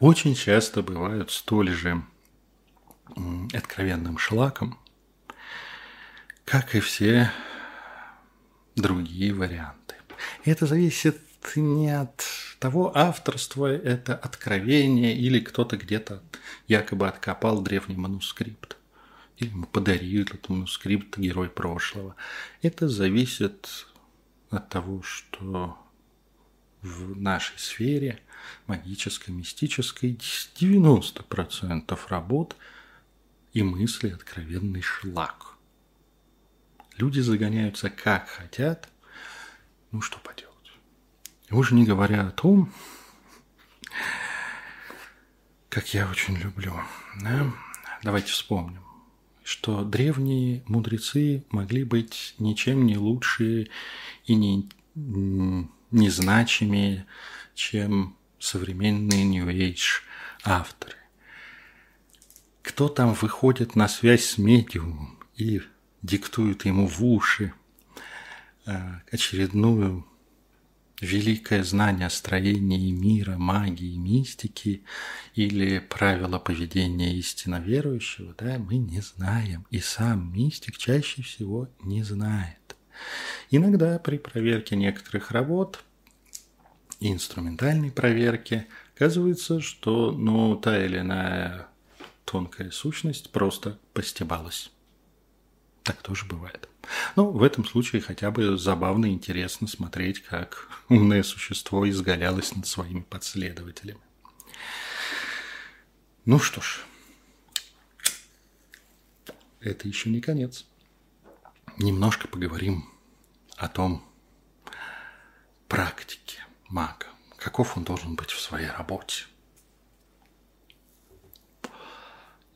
очень 0.00 0.34
часто 0.34 0.82
бывают 0.82 1.30
столь 1.30 1.70
же 1.70 2.02
откровенным 3.52 4.18
шлаком, 4.18 4.78
как 6.44 6.74
и 6.74 6.80
все 6.80 7.30
другие 8.74 9.34
варианты. 9.34 9.96
Это 10.44 10.66
зависит 10.66 11.20
не 11.56 11.90
от 11.90 12.24
того, 12.58 12.96
авторства 12.96 13.66
это 13.66 14.14
откровение 14.14 15.16
или 15.16 15.40
кто-то 15.40 15.76
где-то 15.76 16.22
якобы 16.66 17.08
откопал 17.08 17.60
древний 17.62 17.96
манускрипт 17.96 18.77
или 19.38 19.50
ему 19.50 19.66
подарил 19.66 20.22
этот 20.22 20.48
манускрипт 20.48 21.16
герой 21.16 21.48
прошлого. 21.48 22.16
Это 22.60 22.88
зависит 22.88 23.86
от 24.50 24.68
того, 24.68 25.02
что 25.02 25.78
в 26.82 27.18
нашей 27.20 27.58
сфере 27.58 28.20
магической, 28.66 29.34
мистической 29.34 30.12
90% 30.12 31.98
работ 32.08 32.56
и 33.52 33.62
мысли 33.62 34.10
откровенный 34.10 34.82
шлак. 34.82 35.54
Люди 36.96 37.20
загоняются 37.20 37.90
как 37.90 38.28
хотят, 38.28 38.88
ну 39.92 40.00
что 40.00 40.18
поделать. 40.18 40.54
Уже 41.50 41.74
не 41.74 41.84
говоря 41.84 42.26
о 42.26 42.32
том, 42.32 42.72
как 45.68 45.94
я 45.94 46.08
очень 46.08 46.36
люблю, 46.36 46.74
да? 47.22 47.52
давайте 48.02 48.32
вспомним 48.32 48.87
что 49.48 49.82
древние 49.82 50.62
мудрецы 50.66 51.42
могли 51.48 51.82
быть 51.82 52.34
ничем 52.38 52.84
не 52.84 52.98
лучше 52.98 53.68
и 54.26 54.34
не, 54.34 54.68
не 54.94 56.10
значимее, 56.10 57.06
чем 57.54 58.14
современные 58.38 59.24
New 59.24 59.46
Age 59.46 60.02
авторы. 60.44 60.96
Кто 62.60 62.90
там 62.90 63.14
выходит 63.14 63.74
на 63.74 63.88
связь 63.88 64.26
с 64.26 64.36
медиумом 64.36 65.18
и 65.34 65.62
диктует 66.02 66.66
ему 66.66 66.86
в 66.86 67.02
уши 67.02 67.54
э, 68.66 69.00
очередную 69.10 70.06
великое 71.00 71.62
знание 71.62 72.06
о 72.06 72.10
строении 72.10 72.90
мира, 72.90 73.36
магии, 73.36 73.96
мистики 73.96 74.84
или 75.34 75.78
правила 75.78 76.38
поведения 76.38 77.14
истинно 77.14 77.60
верующего, 77.60 78.34
да, 78.36 78.58
мы 78.58 78.76
не 78.76 79.00
знаем. 79.00 79.66
И 79.70 79.80
сам 79.80 80.32
мистик 80.32 80.76
чаще 80.76 81.22
всего 81.22 81.68
не 81.82 82.02
знает. 82.02 82.76
Иногда 83.50 83.98
при 83.98 84.18
проверке 84.18 84.76
некоторых 84.76 85.30
работ 85.30 85.84
инструментальной 87.00 87.92
проверке 87.92 88.66
оказывается, 88.94 89.60
что 89.60 90.10
ну, 90.10 90.56
та 90.56 90.84
или 90.84 90.98
иная 90.98 91.68
тонкая 92.24 92.70
сущность 92.70 93.30
просто 93.30 93.78
постебалась. 93.92 94.72
Так 95.88 96.02
тоже 96.02 96.26
бывает. 96.26 96.68
Ну, 97.16 97.30
в 97.30 97.42
этом 97.42 97.64
случае 97.64 98.02
хотя 98.02 98.30
бы 98.30 98.58
забавно 98.58 99.06
и 99.06 99.14
интересно 99.14 99.66
смотреть, 99.66 100.22
как 100.22 100.68
умное 100.90 101.22
существо 101.22 101.88
изгалялось 101.88 102.54
над 102.54 102.66
своими 102.66 103.00
подследователями. 103.00 104.02
Ну 106.26 106.38
что 106.38 106.60
ж, 106.60 106.84
это 109.60 109.88
еще 109.88 110.10
не 110.10 110.20
конец. 110.20 110.66
Немножко 111.78 112.28
поговорим 112.28 112.86
о 113.56 113.68
том 113.68 114.04
практике 115.68 116.44
мага, 116.68 117.06
каков 117.38 117.78
он 117.78 117.84
должен 117.84 118.14
быть 118.14 118.30
в 118.30 118.42
своей 118.42 118.68
работе. 118.68 119.24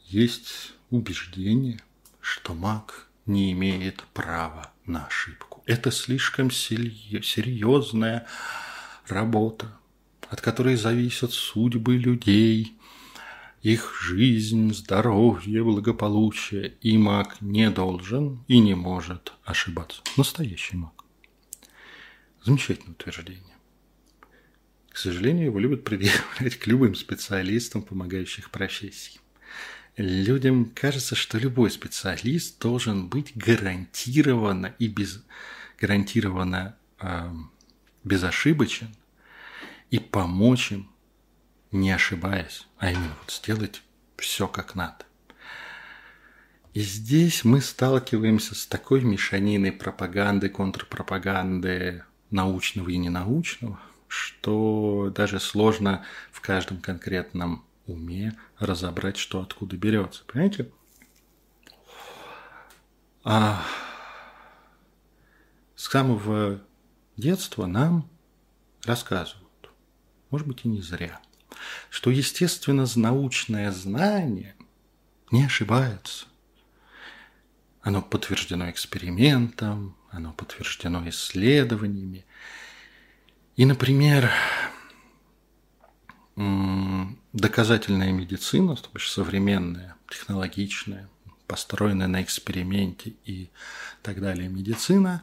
Есть 0.01 0.75
убеждение, 0.91 1.81
что 2.21 2.53
маг 2.53 3.09
не 3.27 3.53
имеет 3.53 4.03
права 4.15 4.73
на 4.87 5.07
ошибку. 5.07 5.63
Это 5.67 5.91
слишком 5.91 6.51
серьезная 6.51 8.27
работа, 9.07 9.79
от 10.29 10.41
которой 10.41 10.77
зависят 10.77 11.33
судьбы 11.33 11.97
людей, 11.97 12.77
их 13.63 13.95
жизнь, 14.03 14.75
здоровье, 14.75 15.63
благополучие. 15.63 16.75
И 16.81 16.99
маг 16.99 17.37
не 17.41 17.71
должен 17.71 18.45
и 18.49 18.59
не 18.59 18.75
может 18.75 19.33
ошибаться. 19.45 20.03
Настоящий 20.17 20.77
маг. 20.77 21.05
Замечательное 22.45 22.93
утверждение. 22.93 23.57
К 24.91 24.97
сожалению, 24.97 25.47
его 25.47 25.59
любят 25.61 25.85
предъявлять 25.85 26.57
к 26.57 26.67
любым 26.67 26.95
специалистам, 26.95 27.83
помогающих 27.83 28.51
профессий. 28.51 29.21
Людям 29.97 30.71
кажется, 30.75 31.15
что 31.15 31.39
любой 31.39 31.71
специалист 31.71 32.59
должен 32.59 33.09
быть 33.09 33.37
гарантированно 33.37 34.75
и 34.79 34.89
без, 34.89 35.23
гарантированно 35.79 36.77
э, 36.99 37.31
безошибочен 38.03 38.95
и 39.91 39.99
помочь 39.99 40.73
им, 40.73 40.91
не 41.73 41.91
ошибаясь, 41.91 42.67
а 42.79 42.91
именно 42.91 43.15
вот 43.21 43.31
сделать 43.31 43.83
все 44.17 44.49
как 44.49 44.75
надо. 44.75 45.05
И 46.73 46.81
здесь 46.81 47.45
мы 47.45 47.61
сталкиваемся 47.61 48.55
с 48.55 48.67
такой 48.67 49.03
мешаниной 49.03 49.73
пропаганды, 49.73 50.49
контрпропаганды, 50.49 52.05
научного 52.31 52.89
и 52.89 52.97
ненаучного, 52.97 53.79
что 54.09 55.13
даже 55.15 55.39
сложно 55.39 56.03
в 56.31 56.41
каждом 56.41 56.79
конкретном 56.79 57.63
уме 57.87 58.39
разобрать, 58.59 59.17
что 59.17 59.41
откуда 59.41 59.77
берется. 59.77 60.25
Понимаете? 60.27 60.71
А 63.25 63.65
с 65.77 65.89
самого 65.89 66.61
детства 67.17 67.67
нам 67.67 68.09
рассказывают, 68.85 69.71
может 70.31 70.47
быть 70.47 70.65
и 70.65 70.69
не 70.69 70.83
зря, 70.83 71.21
что, 71.91 72.11
естественно, 72.11 72.87
научное 72.97 73.71
знание 73.71 74.57
не 75.31 75.45
ошибается. 75.45 76.27
Оно 77.81 78.03
подтверждено 78.03 78.71
экспериментом, 78.71 79.97
оно 80.11 80.33
подтверждено 80.33 81.09
исследованиями. 81.09 82.25
И, 83.57 83.65
например, 83.65 84.31
доказательная 86.37 88.13
медицина, 88.13 88.77
то 88.77 88.89
есть 88.95 89.11
современная, 89.11 89.97
технологичная, 90.09 91.09
построенная 91.47 92.09
на 92.09 92.23
эксперименте 92.23 93.15
и 93.25 93.51
так 94.03 94.21
далее 94.21 94.49
медицина, 94.49 95.23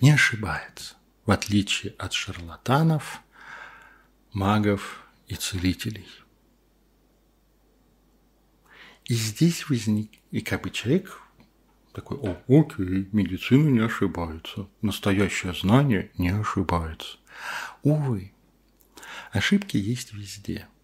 не 0.00 0.10
ошибается, 0.10 0.94
в 1.26 1.30
отличие 1.30 1.94
от 1.98 2.12
шарлатанов, 2.12 3.20
магов 4.32 5.06
и 5.28 5.34
целителей. 5.34 6.08
И 9.04 9.14
здесь 9.14 9.68
возник, 9.68 10.10
и 10.30 10.40
как 10.40 10.62
бы 10.62 10.70
человек 10.70 11.20
такой, 11.92 12.18
о, 12.18 12.36
окей, 12.48 13.08
медицина 13.12 13.68
не 13.68 13.80
ошибается, 13.80 14.68
настоящее 14.82 15.54
знание 15.54 16.10
не 16.16 16.30
ошибается. 16.30 17.18
Увы, 17.82 18.32
ошибки 19.32 19.76
есть 19.76 20.12
везде– 20.12 20.66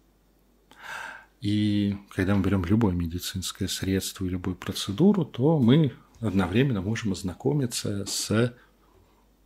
и 1.41 1.97
когда 2.09 2.35
мы 2.35 2.41
берем 2.41 2.65
любое 2.65 2.93
медицинское 2.93 3.67
средство 3.67 4.25
и 4.25 4.29
любую 4.29 4.55
процедуру, 4.55 5.23
то 5.23 5.59
мы 5.59 5.93
одновременно 6.19 6.81
можем 6.81 7.11
ознакомиться 7.11 8.05
с 8.05 8.55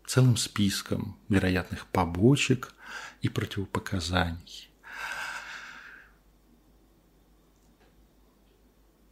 целым 0.08 0.38
списком 0.38 1.18
вероятных 1.28 1.88
побочек 1.88 2.74
и 3.22 3.30
противопоказаний. 3.30 4.70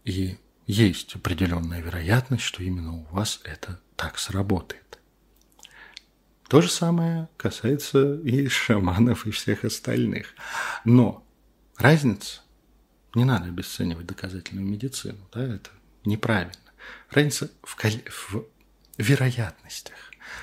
И 0.06 0.38
есть 0.66 1.16
определенная 1.16 1.82
вероятность, 1.82 2.44
что 2.44 2.64
именно 2.64 2.94
у 2.94 3.04
вас 3.12 3.42
это 3.44 3.82
так 3.96 4.18
сработает. 4.18 4.99
То 6.50 6.62
же 6.62 6.70
самое 6.70 7.30
касается 7.38 8.16
и 8.16 8.48
шаманов, 8.48 9.28
и 9.28 9.32
всех 9.32 9.66
остальных. 9.66 10.34
Но 10.84 11.24
разница 11.78 12.42
не 13.14 13.24
надо 13.24 13.46
обесценивать 13.46 14.08
доказательную 14.08 14.66
медицину, 14.66 15.20
да, 15.32 15.44
это 15.44 15.70
неправильно. 16.06 16.54
Разница 17.12 17.52
в, 17.62 17.76
в 17.76 18.46
вероятностях, 18.98 19.96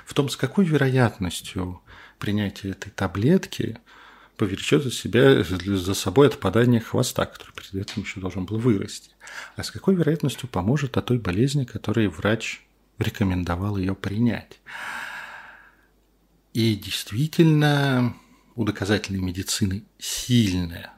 в 0.04 0.14
том, 0.14 0.28
с 0.28 0.36
какой 0.36 0.64
вероятностью 0.64 1.82
принятия 2.20 2.70
этой 2.70 2.90
таблетки 2.90 3.76
повлечет 4.36 4.84
за 4.84 4.92
себя, 4.92 5.42
за 5.42 5.94
собой 5.94 6.28
отпадание 6.28 6.80
хвоста, 6.80 7.26
который 7.26 7.52
перед 7.52 7.74
этим 7.74 8.02
еще 8.02 8.20
должен 8.20 8.44
был 8.44 8.58
вырасти. 8.58 9.10
А 9.56 9.64
с 9.64 9.72
какой 9.72 9.96
вероятностью 9.96 10.48
поможет 10.48 10.96
от 10.96 11.06
той 11.06 11.18
болезни, 11.18 11.64
которой 11.64 12.06
врач 12.06 12.62
рекомендовал 12.98 13.76
ее 13.76 13.96
принять. 13.96 14.60
И 16.56 16.74
действительно, 16.74 18.16
у 18.54 18.64
доказательной 18.64 19.20
медицины 19.20 19.84
сильная 19.98 20.90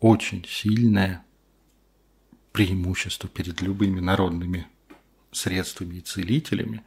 очень 0.00 0.44
сильное 0.48 1.24
преимущество 2.50 3.28
перед 3.28 3.60
любыми 3.60 4.00
народными 4.00 4.66
средствами 5.30 5.98
и 5.98 6.00
целителями. 6.00 6.82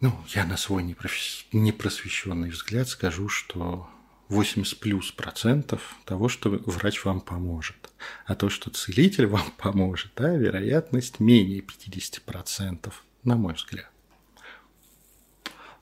Ну, 0.00 0.18
я 0.28 0.46
на 0.46 0.56
свой 0.56 0.82
непросвещенный 0.82 2.48
взгляд 2.48 2.88
скажу, 2.88 3.28
что 3.28 3.90
80 4.28 4.80
плюс 4.80 5.12
процентов 5.12 5.96
того, 6.06 6.30
что 6.30 6.48
врач 6.64 7.04
вам 7.04 7.20
поможет. 7.20 7.90
А 8.24 8.36
то, 8.36 8.48
что 8.48 8.70
целитель 8.70 9.26
вам 9.26 9.50
поможет, 9.58 10.12
да, 10.16 10.34
вероятность 10.34 11.20
менее 11.20 11.60
50 11.60 12.22
процентов, 12.22 13.04
на 13.22 13.36
мой 13.36 13.52
взгляд. 13.52 13.91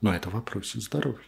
Но 0.01 0.15
это 0.15 0.31
в 0.31 0.35
вопросе 0.35 0.81
здоровья. 0.81 1.25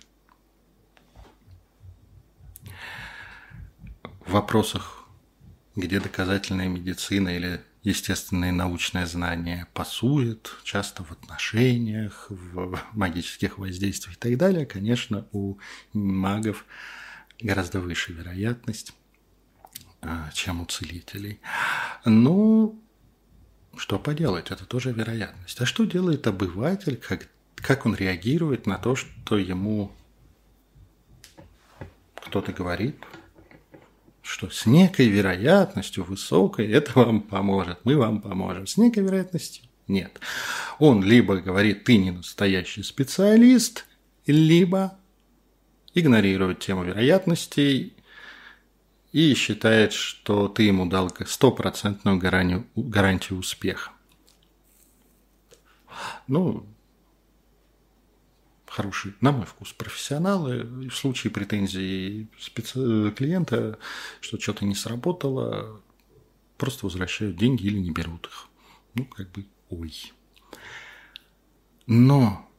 в 4.27 4.33
вопросах, 4.33 5.05
где 5.77 6.01
доказательная 6.01 6.69
медицина 6.69 7.29
или 7.31 7.61
естественное 7.83 8.53
научное 8.53 9.07
знание 9.07 9.67
пасует, 9.75 10.53
часто 10.63 11.03
в 11.03 11.11
отношениях, 11.11 12.27
в 12.29 12.79
магических 12.93 13.59
воздействиях 13.59 14.17
и 14.17 14.21
так 14.21 14.37
далее, 14.37 14.67
конечно, 14.67 15.27
у 15.33 15.59
магов 15.93 16.65
гораздо 17.41 17.81
выше 17.81 18.13
вероятность, 18.13 18.95
а, 20.01 20.31
чем 20.33 20.61
у 20.61 20.67
целителей. 20.67 21.41
Ну, 22.05 22.81
что 23.77 23.99
поделать, 23.99 24.51
это 24.51 24.65
тоже 24.65 24.93
вероятность. 24.93 25.61
А 25.61 25.67
что 25.67 25.85
делает 25.85 26.27
обыватель, 26.27 26.97
как, 26.97 27.29
как 27.63 27.87
он 27.87 27.95
реагирует 27.95 28.67
на 28.67 28.77
то, 28.77 28.97
что 28.97 29.39
ему 29.39 29.93
кто-то 32.17 32.53
говорит, 32.53 32.97
что 34.23 34.51
с 34.51 34.67
некой 34.67 35.09
вероятностью 35.09 36.05
высокой 36.05 36.71
это 36.71 36.93
вам 36.95 37.21
поможет, 37.21 37.79
мы 37.85 37.97
вам 37.97 38.21
поможем. 38.21 38.67
С 38.67 38.77
некой 38.77 39.03
вероятностью 39.03 39.65
нет. 39.89 40.21
Он 40.79 41.03
либо 41.03 41.37
говорит, 41.37 41.85
ты 41.85 41.97
не 41.97 42.11
настоящий 42.11 42.83
специалист, 42.83 43.85
либо 44.27 44.97
игнорирует 45.95 46.61
тему 46.61 46.85
вероятностей 46.85 47.95
и 49.13 49.35
считает, 49.35 49.93
что 49.93 50.49
ты 50.49 50.63
ему 50.63 50.87
дал 50.87 51.13
стопроцентную 51.27 52.19
гарантию, 52.19 53.39
успеха. 53.39 53.91
Ну, 56.27 56.67
хорошие, 58.73 59.15
на 59.21 59.33
мой 59.33 59.45
вкус, 59.45 59.73
профессионалы. 59.73 60.63
В 60.89 60.95
случае 60.95 61.31
претензий 61.31 62.29
специ... 62.39 63.13
клиента, 63.13 63.79
что 64.21 64.41
что-то 64.41 64.65
не 64.65 64.75
сработало, 64.75 65.83
просто 66.57 66.87
возвращают 66.87 67.37
деньги 67.37 67.67
или 67.67 67.79
не 67.79 67.91
берут 67.91 68.27
их. 68.27 68.49
Ну, 68.95 69.05
как 69.05 69.31
бы, 69.31 69.47
ой. 69.69 70.13
Но, 71.87 72.51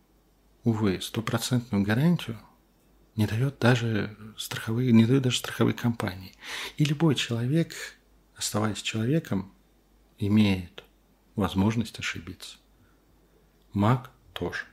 увы, 0.63 1.01
стопроцентную 1.01 1.83
гарантию 1.83 2.39
не 3.15 3.25
дает 3.25 3.57
даже 3.57 4.15
страховые, 4.37 4.91
не 4.91 5.05
дают 5.05 5.23
даже 5.23 5.39
страховые 5.39 5.73
компании. 5.73 6.33
И 6.77 6.85
любой 6.85 7.15
человек, 7.15 7.73
оставаясь 8.35 8.81
человеком, 8.83 9.51
имеет 10.19 10.83
возможность 11.35 11.97
ошибиться. 11.99 12.57
Маг 13.73 14.11
тоже. 14.33 14.65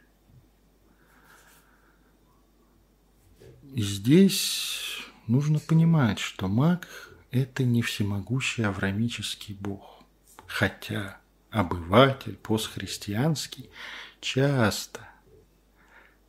Здесь 3.62 5.02
нужно 5.26 5.58
понимать, 5.58 6.18
что 6.18 6.48
маг– 6.48 6.88
это 7.30 7.64
не 7.64 7.82
всемогущий 7.82 8.62
аврамический 8.62 9.54
бог. 9.54 10.02
Хотя 10.46 11.20
обыватель 11.50 12.36
постхристианский 12.36 13.70
часто, 14.20 15.08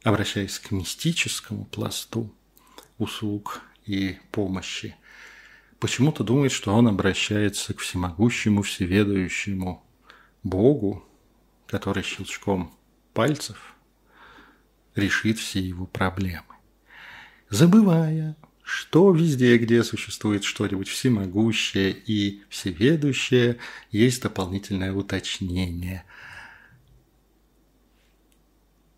обращаясь 0.03 0.59
к 0.59 0.71
мистическому 0.71 1.65
пласту 1.65 2.33
услуг 2.97 3.61
и 3.85 4.19
помощи, 4.31 4.95
почему-то 5.79 6.23
думает, 6.23 6.51
что 6.51 6.73
он 6.75 6.87
обращается 6.87 7.73
к 7.73 7.79
всемогущему, 7.79 8.61
всеведающему 8.61 9.83
Богу, 10.43 11.03
который 11.67 12.03
щелчком 12.03 12.73
пальцев 13.13 13.75
решит 14.95 15.39
все 15.39 15.59
его 15.59 15.85
проблемы 15.87 16.50
забывая, 17.51 18.35
что 18.63 19.11
везде, 19.11 19.57
где 19.57 19.83
существует 19.83 20.43
что-нибудь 20.43 20.87
всемогущее 20.87 21.91
и 21.91 22.41
всеведущее, 22.49 23.57
есть 23.91 24.23
дополнительное 24.23 24.93
уточнение. 24.93 26.05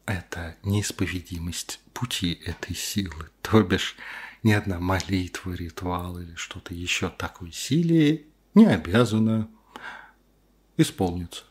Это 0.05 0.55
неисповедимость 0.63 1.79
пути 1.93 2.39
этой 2.45 2.75
силы, 2.75 3.29
то 3.41 3.61
бишь 3.63 3.95
ни 4.43 4.51
одна 4.51 4.79
молитва, 4.79 5.53
ритуал 5.53 6.19
или 6.19 6.35
что-то 6.35 6.73
еще 6.73 7.09
такой 7.09 7.51
силе 7.51 8.25
не 8.53 8.65
обязана 8.65 9.49
исполниться 10.77 11.45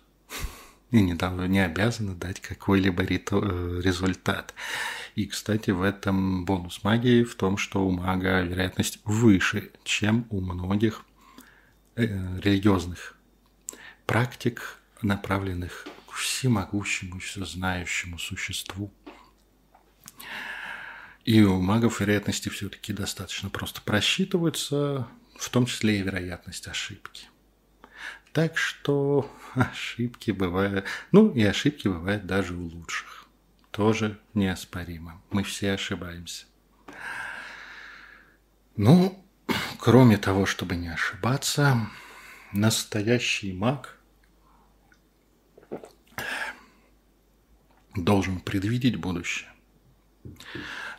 и 0.92 1.00
не, 1.00 1.18
не 1.48 1.64
обязана 1.64 2.14
дать 2.14 2.40
какой-либо 2.40 3.02
э, 3.02 3.80
результат. 3.82 4.54
И, 5.14 5.26
кстати, 5.26 5.70
в 5.70 5.82
этом 5.82 6.44
бонус 6.44 6.84
магии 6.84 7.24
в 7.24 7.34
том, 7.34 7.56
что 7.56 7.84
у 7.84 7.90
мага 7.90 8.42
вероятность 8.42 9.00
выше, 9.04 9.72
чем 9.84 10.26
у 10.28 10.40
многих 10.40 11.04
э, 11.96 12.04
религиозных 12.40 13.16
практик, 14.06 14.78
направленных 15.00 15.88
к 16.06 16.12
всемогущему, 16.12 17.20
всезнающему 17.20 18.18
существу. 18.18 18.92
И 21.24 21.40
у 21.40 21.58
магов 21.60 22.00
вероятности 22.00 22.50
все-таки 22.50 22.92
достаточно 22.92 23.48
просто 23.48 23.80
просчитываются, 23.80 25.08
в 25.38 25.48
том 25.48 25.64
числе 25.64 26.00
и 26.00 26.02
вероятность 26.02 26.68
ошибки. 26.68 27.31
Так 28.32 28.56
что 28.56 29.30
ошибки 29.54 30.30
бывают, 30.30 30.86
ну 31.10 31.30
и 31.32 31.42
ошибки 31.42 31.88
бывают 31.88 32.26
даже 32.26 32.54
у 32.54 32.62
лучших 32.62 33.22
тоже 33.72 34.20
неоспоримо. 34.34 35.20
Мы 35.30 35.42
все 35.42 35.72
ошибаемся. 35.72 36.44
Ну, 38.76 39.24
кроме 39.78 40.18
того, 40.18 40.46
чтобы 40.46 40.76
не 40.76 40.88
ошибаться, 40.88 41.88
настоящий 42.52 43.52
маг 43.52 43.98
должен 47.94 48.40
предвидеть 48.40 48.96
будущее, 48.96 49.50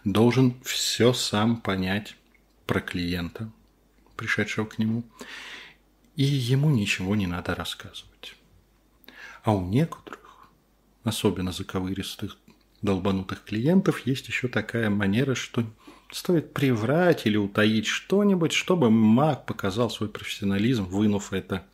должен 0.04 0.60
все 0.64 1.14
сам 1.14 1.62
понять 1.62 2.16
про 2.66 2.82
клиента, 2.82 3.52
пришедшего 4.16 4.66
к 4.66 4.78
нему, 4.78 5.04
и 6.16 6.24
ему 6.24 6.70
ничего 6.70 7.16
не 7.16 7.28
надо 7.28 7.56
рассказывать. 7.56 8.36
А 9.44 9.54
у 9.54 9.66
некоторых, 9.66 10.50
особенно 11.04 11.52
заковыристых 11.52 12.38
долбанутых 12.82 13.44
клиентов 13.44 14.06
есть 14.06 14.28
еще 14.28 14.48
такая 14.48 14.90
манера, 14.90 15.36
что 15.36 15.66
стоит 16.12 16.54
приврать 16.54 17.26
или 17.26 17.38
утаить 17.38 17.88
что-нибудь, 17.88 18.52
чтобы 18.52 18.90
маг 18.90 19.46
показал 19.46 19.90
свой 19.90 20.10
профессионализм, 20.10 20.86
вынув 20.86 21.34
это 21.34 21.66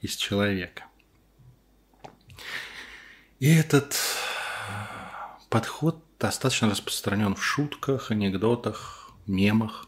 из 0.00 0.16
человека. 0.16 0.84
И 3.38 3.48
этот 3.48 3.96
подход 5.48 6.02
достаточно 6.18 6.68
распространен 6.68 7.34
в 7.34 7.44
шутках, 7.44 8.10
анекдотах, 8.10 9.10
мемах. 9.26 9.86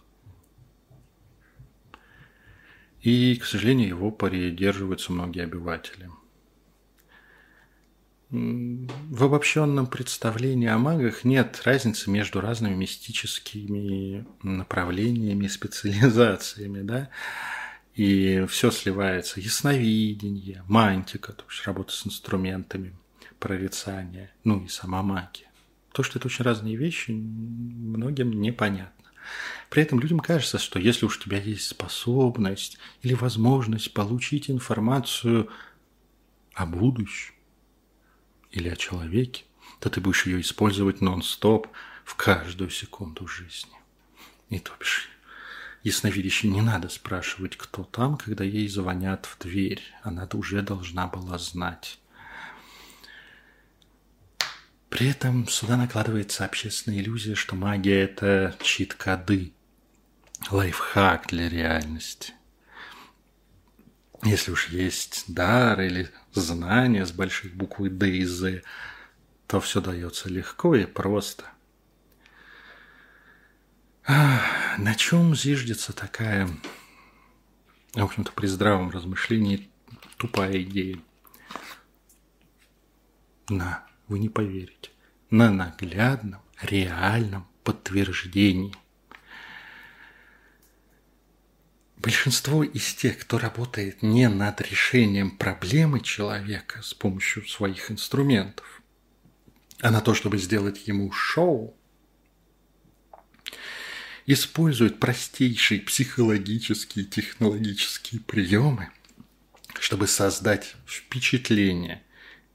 И, 3.02 3.36
к 3.36 3.44
сожалению, 3.44 3.88
его 3.88 4.10
придерживаются 4.10 5.12
многие 5.12 5.44
обыватели– 5.44 6.08
в 8.32 9.24
обобщенном 9.24 9.86
представлении 9.86 10.66
о 10.66 10.78
магах 10.78 11.22
нет 11.24 11.60
разницы 11.66 12.08
между 12.08 12.40
разными 12.40 12.74
мистическими 12.74 14.24
направлениями, 14.42 15.46
специализациями, 15.48 16.80
да, 16.80 17.10
и 17.94 18.46
все 18.48 18.70
сливается. 18.70 19.38
Ясновидение, 19.38 20.64
мантика, 20.66 21.34
то 21.34 21.44
есть 21.46 21.66
работа 21.66 21.92
с 21.92 22.06
инструментами, 22.06 22.96
прорицание, 23.38 24.30
ну 24.44 24.64
и 24.64 24.68
сама 24.68 25.02
магия. 25.02 25.50
То, 25.92 26.02
что 26.02 26.18
это 26.18 26.28
очень 26.28 26.46
разные 26.46 26.76
вещи, 26.76 27.10
многим 27.10 28.40
непонятно. 28.40 29.01
При 29.70 29.82
этом 29.82 30.00
людям 30.00 30.20
кажется, 30.20 30.58
что 30.58 30.78
если 30.78 31.06
уж 31.06 31.18
у 31.18 31.20
тебя 31.20 31.38
есть 31.38 31.68
способность 31.68 32.78
или 33.02 33.14
возможность 33.14 33.94
получить 33.94 34.50
информацию 34.50 35.48
о 36.54 36.66
будущем, 36.66 37.34
или 38.52 38.68
о 38.68 38.76
человеке, 38.76 39.44
то 39.80 39.90
ты 39.90 40.00
будешь 40.00 40.26
ее 40.26 40.40
использовать 40.40 41.00
нон-стоп 41.00 41.66
в 42.04 42.14
каждую 42.14 42.70
секунду 42.70 43.26
жизни. 43.26 43.72
И 44.50 44.58
то 44.58 44.72
бишь, 44.78 45.08
ясновидящей 45.82 46.50
не 46.50 46.60
надо 46.60 46.88
спрашивать, 46.88 47.56
кто 47.56 47.82
там, 47.84 48.16
когда 48.16 48.44
ей 48.44 48.68
звонят 48.68 49.26
в 49.26 49.38
дверь. 49.38 49.82
Она 50.02 50.28
уже 50.34 50.62
должна 50.62 51.08
была 51.08 51.38
знать. 51.38 51.98
При 54.92 55.08
этом 55.08 55.48
сюда 55.48 55.78
накладывается 55.78 56.44
общественная 56.44 56.98
иллюзия, 56.98 57.34
что 57.34 57.56
магия– 57.56 58.02
это 58.02 58.54
чит-коды, 58.60 59.54
лайфхак 60.50 61.28
для 61.28 61.48
реальности. 61.48 62.34
Если 64.22 64.50
уж 64.50 64.68
есть 64.68 65.24
дар 65.32 65.80
или 65.80 66.10
знания 66.34 67.06
с 67.06 67.10
большой 67.10 67.50
буквы 67.52 67.88
Д 67.88 68.18
и 68.18 68.24
З, 68.26 68.62
то 69.46 69.60
все 69.60 69.80
дается 69.80 70.28
легко 70.28 70.74
и 70.74 70.84
просто. 70.84 71.46
На 74.06 74.94
чем 74.98 75.34
зиждется 75.34 75.94
такая, 75.94 76.50
в 77.94 78.04
общем-то, 78.04 78.30
при 78.32 78.46
здравом 78.46 78.90
размышлении 78.90 79.70
тупая 80.18 80.60
идея? 80.62 80.98
На, 83.48 83.86
вы 84.08 84.18
не 84.18 84.28
поверите, 84.28 84.90
на 85.30 85.50
наглядном, 85.50 86.40
реальном 86.60 87.46
подтверждении. 87.64 88.74
Большинство 91.96 92.64
из 92.64 92.94
тех, 92.94 93.18
кто 93.18 93.38
работает 93.38 94.02
не 94.02 94.28
над 94.28 94.60
решением 94.60 95.30
проблемы 95.30 96.00
человека 96.00 96.82
с 96.82 96.94
помощью 96.94 97.46
своих 97.46 97.90
инструментов, 97.90 98.82
а 99.80 99.90
на 99.90 100.00
то, 100.00 100.14
чтобы 100.14 100.38
сделать 100.38 100.88
ему 100.88 101.12
шоу, 101.12 101.76
используют 104.26 105.00
простейшие 105.00 105.80
психологические 105.80 107.04
и 107.04 107.08
технологические 107.08 108.20
приемы, 108.20 108.90
чтобы 109.78 110.06
создать 110.06 110.74
впечатление, 110.86 112.02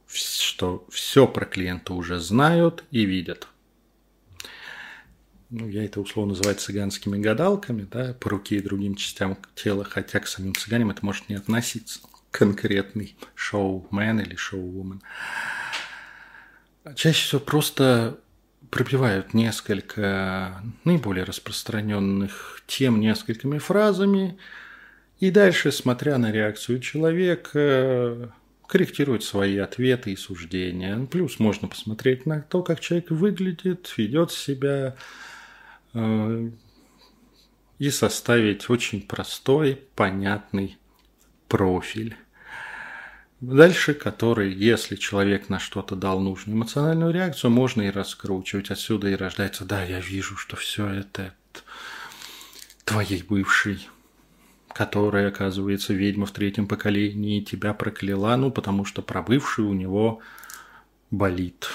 что 0.07 0.85
все 0.89 1.27
про 1.27 1.45
клиента 1.45 1.93
уже 1.93 2.19
знают 2.19 2.83
и 2.91 3.05
видят. 3.05 3.47
Ну, 5.49 5.67
я 5.67 5.85
это 5.85 6.01
условно 6.01 6.33
называю 6.33 6.57
цыганскими 6.57 7.17
гадалками, 7.17 7.87
да, 7.89 8.13
по 8.19 8.29
руке 8.29 8.57
и 8.57 8.61
другим 8.61 8.95
частям 8.95 9.37
тела, 9.55 9.85
хотя 9.85 10.19
к 10.19 10.27
самим 10.27 10.53
цыганам 10.53 10.89
это 10.89 11.05
может 11.05 11.29
не 11.29 11.35
относиться. 11.35 11.99
Конкретный 12.31 13.15
шоумен 13.33 14.19
или 14.19 14.35
шоувумен. 14.35 15.01
Чаще 16.95 17.27
всего 17.27 17.39
просто 17.39 18.19
пробивают 18.69 19.33
несколько 19.33 20.61
наиболее 20.83 21.23
распространенных 21.23 22.61
тем 22.67 22.99
несколькими 22.99 23.57
фразами, 23.57 24.37
и 25.19 25.31
дальше, 25.31 25.71
смотря 25.71 26.17
на 26.17 26.31
реакцию 26.31 26.79
человека, 26.79 28.33
корректируют 28.68 29.24
свои 29.24 29.57
ответы 29.57 30.11
и 30.11 30.15
суждения. 30.15 31.05
Плюс 31.05 31.39
можно 31.39 31.68
посмотреть 31.68 32.26
на 32.26 32.41
то, 32.41 32.61
как 32.63 32.80
человек 32.80 33.09
выглядит, 33.09 33.93
ведет 33.97 34.32
себя, 34.32 34.95
э, 35.93 36.49
и 37.80 37.89
составить 37.91 38.70
очень 38.70 39.01
простой, 39.01 39.82
понятный 39.95 40.78
профиль. 41.47 42.15
Дальше, 43.39 43.93
который, 43.93 44.51
если 44.51 44.95
человек 44.95 45.47
на 45.49 45.59
что-то 45.59 45.95
дал 45.95 46.20
нужную 46.20 46.57
эмоциональную 46.57 47.13
реакцию, 47.13 47.51
можно 47.51 47.84
и 47.84 47.91
раскручивать. 47.91 48.72
Отсюда 48.72 49.09
и 49.09 49.15
рождается, 49.15 49.63
да, 49.63 49.84
я 49.84 49.99
вижу, 49.99 50.38
что 50.38 50.55
все 50.55 50.88
это 50.88 51.36
твоей 52.84 53.22
бывшей, 53.22 53.88
которая, 54.78 55.30
оказывается, 55.30 55.91
ведьма 55.95 56.28
в 56.28 56.32
третьем 56.32 56.67
поколении, 56.67 57.41
тебя 57.41 57.73
прокляла, 57.73 58.36
ну, 58.36 58.51
потому 58.51 58.86
что 58.86 59.01
про 59.01 59.23
бывшую 59.23 59.69
у 59.69 59.73
него 59.73 60.21
болит, 61.09 61.67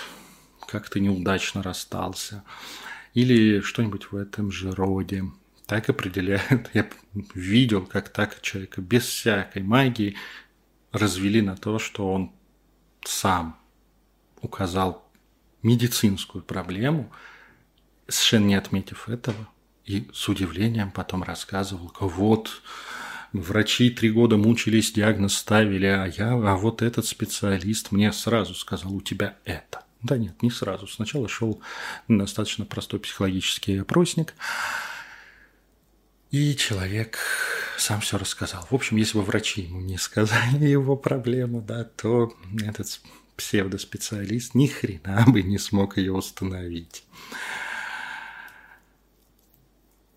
как 0.68 0.88
ты 0.88 1.00
неудачно 1.00 1.64
расстался. 1.64 2.44
Или 3.12 3.58
что-нибудь 3.58 4.12
в 4.12 4.16
этом 4.16 4.52
же 4.52 4.70
роде. 4.70 5.24
Так 5.66 5.90
определяют. 5.90 6.70
Я 6.74 6.88
видел, 7.34 7.84
как 7.86 8.08
так 8.08 8.40
человека 8.40 8.80
без 8.80 9.02
всякой 9.02 9.64
магии 9.64 10.14
развели 10.92 11.42
на 11.42 11.56
то, 11.56 11.80
что 11.80 12.08
он 12.08 12.30
сам 13.04 13.58
указал 14.42 15.10
медицинскую 15.64 16.44
проблему, 16.44 17.10
совершенно 18.06 18.46
не 18.46 18.54
отметив 18.54 19.08
этого, 19.08 19.48
и 19.84 20.08
с 20.12 20.28
удивлением 20.28 20.90
потом 20.90 21.22
рассказывал, 21.22 21.92
вот 22.00 22.62
врачи 23.32 23.90
три 23.90 24.10
года 24.10 24.36
мучились, 24.36 24.92
диагноз 24.92 25.34
ставили, 25.34 25.86
а 25.86 26.06
я, 26.06 26.32
а 26.32 26.56
вот 26.56 26.82
этот 26.82 27.06
специалист 27.06 27.92
мне 27.92 28.12
сразу 28.12 28.54
сказал, 28.54 28.94
у 28.94 29.00
тебя 29.00 29.36
это. 29.44 29.84
Да 30.02 30.16
нет, 30.16 30.42
не 30.42 30.50
сразу. 30.50 30.86
Сначала 30.88 31.28
шел 31.28 31.60
достаточно 32.08 32.64
простой 32.64 33.00
психологический 33.00 33.78
опросник, 33.78 34.34
и 36.30 36.56
человек 36.56 37.18
сам 37.78 38.00
все 38.00 38.18
рассказал. 38.18 38.66
В 38.70 38.74
общем, 38.74 38.96
если 38.96 39.18
бы 39.18 39.24
врачи 39.24 39.62
ему 39.62 39.80
не 39.80 39.98
сказали 39.98 40.64
его 40.66 40.96
проблему, 40.96 41.60
да, 41.60 41.84
то 41.84 42.34
этот 42.62 43.00
псевдоспециалист 43.36 44.54
ни 44.54 44.66
хрена 44.66 45.24
бы 45.26 45.42
не 45.42 45.58
смог 45.58 45.98
ее 45.98 46.12
установить. 46.12 47.04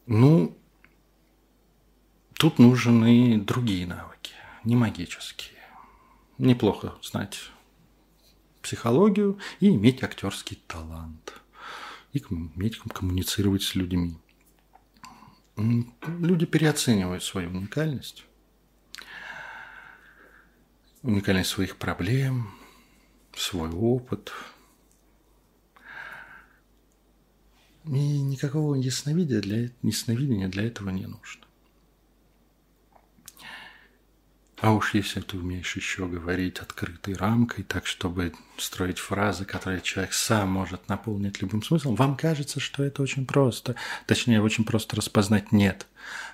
Ну, 0.07 0.55
тут 2.33 2.59
нужны 2.59 3.39
другие 3.39 3.87
навыки, 3.87 4.33
не 4.63 4.75
магические. 4.75 5.51
Неплохо 6.37 6.95
знать 7.01 7.39
психологию 8.61 9.39
и 9.59 9.69
иметь 9.69 10.03
актерский 10.03 10.59
талант. 10.67 11.33
И 12.13 12.23
уметь 12.29 12.77
коммуницировать 12.79 13.63
с 13.63 13.75
людьми. 13.75 14.17
Люди 15.57 16.45
переоценивают 16.45 17.23
свою 17.23 17.49
уникальность, 17.49 18.25
уникальность 21.01 21.49
своих 21.49 21.77
проблем, 21.77 22.51
свой 23.35 23.69
опыт. 23.69 24.33
И 27.87 28.21
никакого 28.21 28.75
ясновидения 28.75 29.41
для, 29.41 29.69
ясновидения 29.83 30.47
для 30.47 30.63
этого 30.63 30.89
не 30.89 31.05
нужно. 31.05 31.45
А 34.61 34.71
уж 34.71 34.93
если 34.93 35.19
ты 35.19 35.37
умеешь 35.37 35.75
еще 35.75 36.07
говорить 36.07 36.59
открытой 36.59 37.13
рамкой, 37.13 37.63
так 37.63 37.85
чтобы 37.85 38.33
строить 38.57 38.99
фразы, 38.99 39.43
которые 39.45 39.81
человек 39.81 40.13
сам 40.13 40.49
может 40.49 40.87
наполнить 40.87 41.41
любым 41.41 41.61
смыслом, 41.61 41.95
вам 41.95 42.15
кажется, 42.15 42.59
что 42.59 42.83
это 42.83 43.03
очень 43.03 43.25
просто. 43.27 43.75
Точнее, 44.07 44.41
очень 44.41 44.63
просто 44.63 44.95
распознать 44.95 45.51
«нет». 45.51 45.87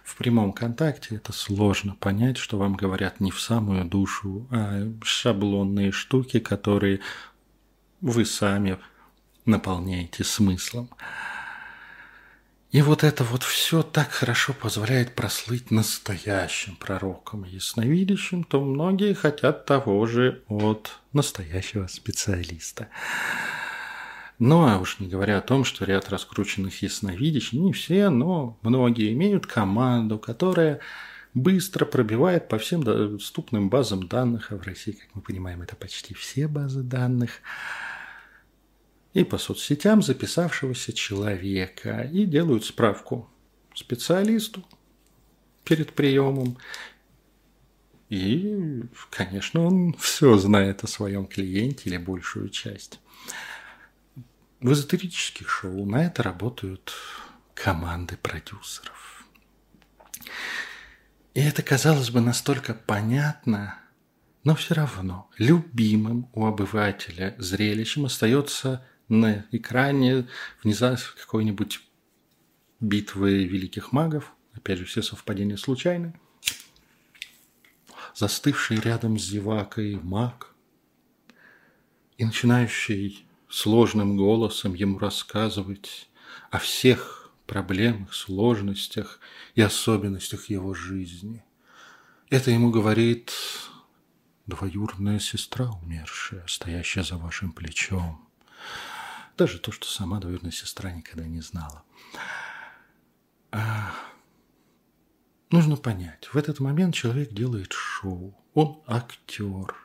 В 0.04 0.16
прямом 0.16 0.54
контакте 0.54 1.16
это 1.16 1.34
сложно 1.34 1.96
понять, 1.96 2.38
что 2.38 2.58
вам 2.58 2.76
говорят 2.76 3.20
не 3.20 3.32
в 3.32 3.42
самую 3.42 3.86
душу, 3.86 4.48
а 4.52 4.88
шаблонные 5.04 5.92
штуки, 5.92 6.40
которые 6.40 7.00
вы 8.02 8.26
сами 8.26 8.78
наполняете 9.46 10.24
смыслом. 10.24 10.90
И 12.72 12.82
вот 12.82 13.04
это 13.04 13.26
вот 13.26 13.44
все 13.44 13.84
так 13.84 14.12
хорошо 14.12 14.54
позволяет 14.54 15.14
прослыть 15.14 15.72
настоящим 15.72 16.78
пророком 16.78 17.44
и 17.44 17.50
ясновидящим, 17.50 18.46
то 18.46 18.64
многие 18.64 19.14
хотят 19.14 19.66
того 19.66 20.06
же 20.06 20.42
от 20.48 20.98
настоящего 21.12 21.88
специалиста. 21.88 22.88
Ну, 24.40 24.66
а 24.66 24.78
уж 24.78 25.00
не 25.00 25.10
говоря 25.10 25.40
о 25.40 25.42
том, 25.42 25.66
что 25.66 25.84
ряд 25.84 26.10
раскрученных 26.10 26.82
ясновидящих, 26.82 27.60
не 27.60 27.74
все, 27.74 28.10
но 28.10 28.58
многие 28.62 29.12
имеют 29.12 29.46
команду, 29.48 30.18
которая 30.18 30.80
быстро 31.34 31.84
пробивает 31.84 32.48
по 32.48 32.58
всем 32.58 32.84
доступным 32.84 33.70
базам 33.70 34.08
данных, 34.08 34.54
а 34.54 34.56
в 34.56 34.62
России, 34.62 34.94
как 34.94 35.10
мы 35.14 35.22
понимаем, 35.22 35.62
это 35.62 35.76
почти 35.76 36.14
все 36.14 36.48
базы 36.48 36.84
данных– 36.84 37.32
и 39.14 39.24
по 39.24 39.38
соцсетям 39.38 40.02
записавшегося 40.02 40.94
человека 40.94 42.10
и 42.12 42.26
делают 42.26 42.66
справку 42.66 43.30
специалисту 43.74 44.66
перед 45.64 45.94
приемом. 45.94 46.58
И, 48.10 48.84
конечно, 49.10 49.66
он 49.66 49.94
все 50.00 50.38
знает 50.38 50.84
о 50.84 50.88
своем 50.88 51.26
клиенте 51.26 51.90
или 51.90 51.98
большую 51.98 52.50
часть. 52.50 53.00
В 54.60 54.72
эзотерических 54.74 55.50
шоу 55.50 55.86
на 55.86 56.06
это 56.06 56.22
работают 56.24 56.94
команды 57.54 58.18
продюсеров. 58.18 59.26
И 61.34 61.42
это, 61.42 61.64
казалось 61.64 62.12
бы, 62.12 62.22
настолько 62.22 62.74
понятно, 62.74 63.80
но 64.44 64.56
все 64.56 64.76
равно 64.76 65.30
любимым 65.38 66.30
у 66.34 66.46
обывателя 66.46 67.36
зрелищем 67.38 68.06
остается 68.06 68.86
на 69.12 69.46
экране 69.52 70.26
внезапно 70.64 71.04
какой-нибудь 71.20 71.82
битвы 72.80 73.44
великих 73.44 73.92
магов, 73.92 74.34
опять 74.54 74.80
же, 74.80 74.86
все 74.86 75.02
совпадения 75.02 75.58
случайны, 75.58 76.18
застывший 78.16 78.80
рядом 78.80 79.20
с 79.20 79.24
зевакой 79.24 80.00
маг 80.02 80.56
и 82.18 82.24
начинающий 82.24 83.28
сложным 83.50 84.16
голосом 84.16 84.76
ему 84.76 84.98
рассказывать 84.98 86.10
о 86.50 86.60
всех 86.60 87.34
проблемах, 87.48 88.14
сложностях 88.14 89.20
и 89.56 89.62
особенностях 89.62 90.50
его 90.50 90.74
жизни. 90.74 91.44
Это 92.30 92.50
ему 92.52 92.72
говорит 92.72 93.34
двоюродная 94.46 95.20
сестра 95.20 95.70
умершая, 95.70 96.46
стоящая 96.48 97.04
за 97.04 97.18
вашим 97.18 97.52
плечом. 97.52 98.26
Даже 99.42 99.58
то, 99.58 99.72
что 99.72 99.88
сама 99.88 100.20
двоюродная 100.20 100.52
сестра 100.52 100.92
никогда 100.92 101.26
не 101.26 101.42
знала. 101.42 101.82
А... 103.52 103.92
Нужно 105.50 105.78
понять, 105.78 106.30
в 106.32 106.38
этот 106.38 106.60
момент 106.60 106.94
человек 106.94 107.34
делает 107.34 107.74
шоу. 107.74 108.40
Он 108.54 108.84
актер. 108.86 109.76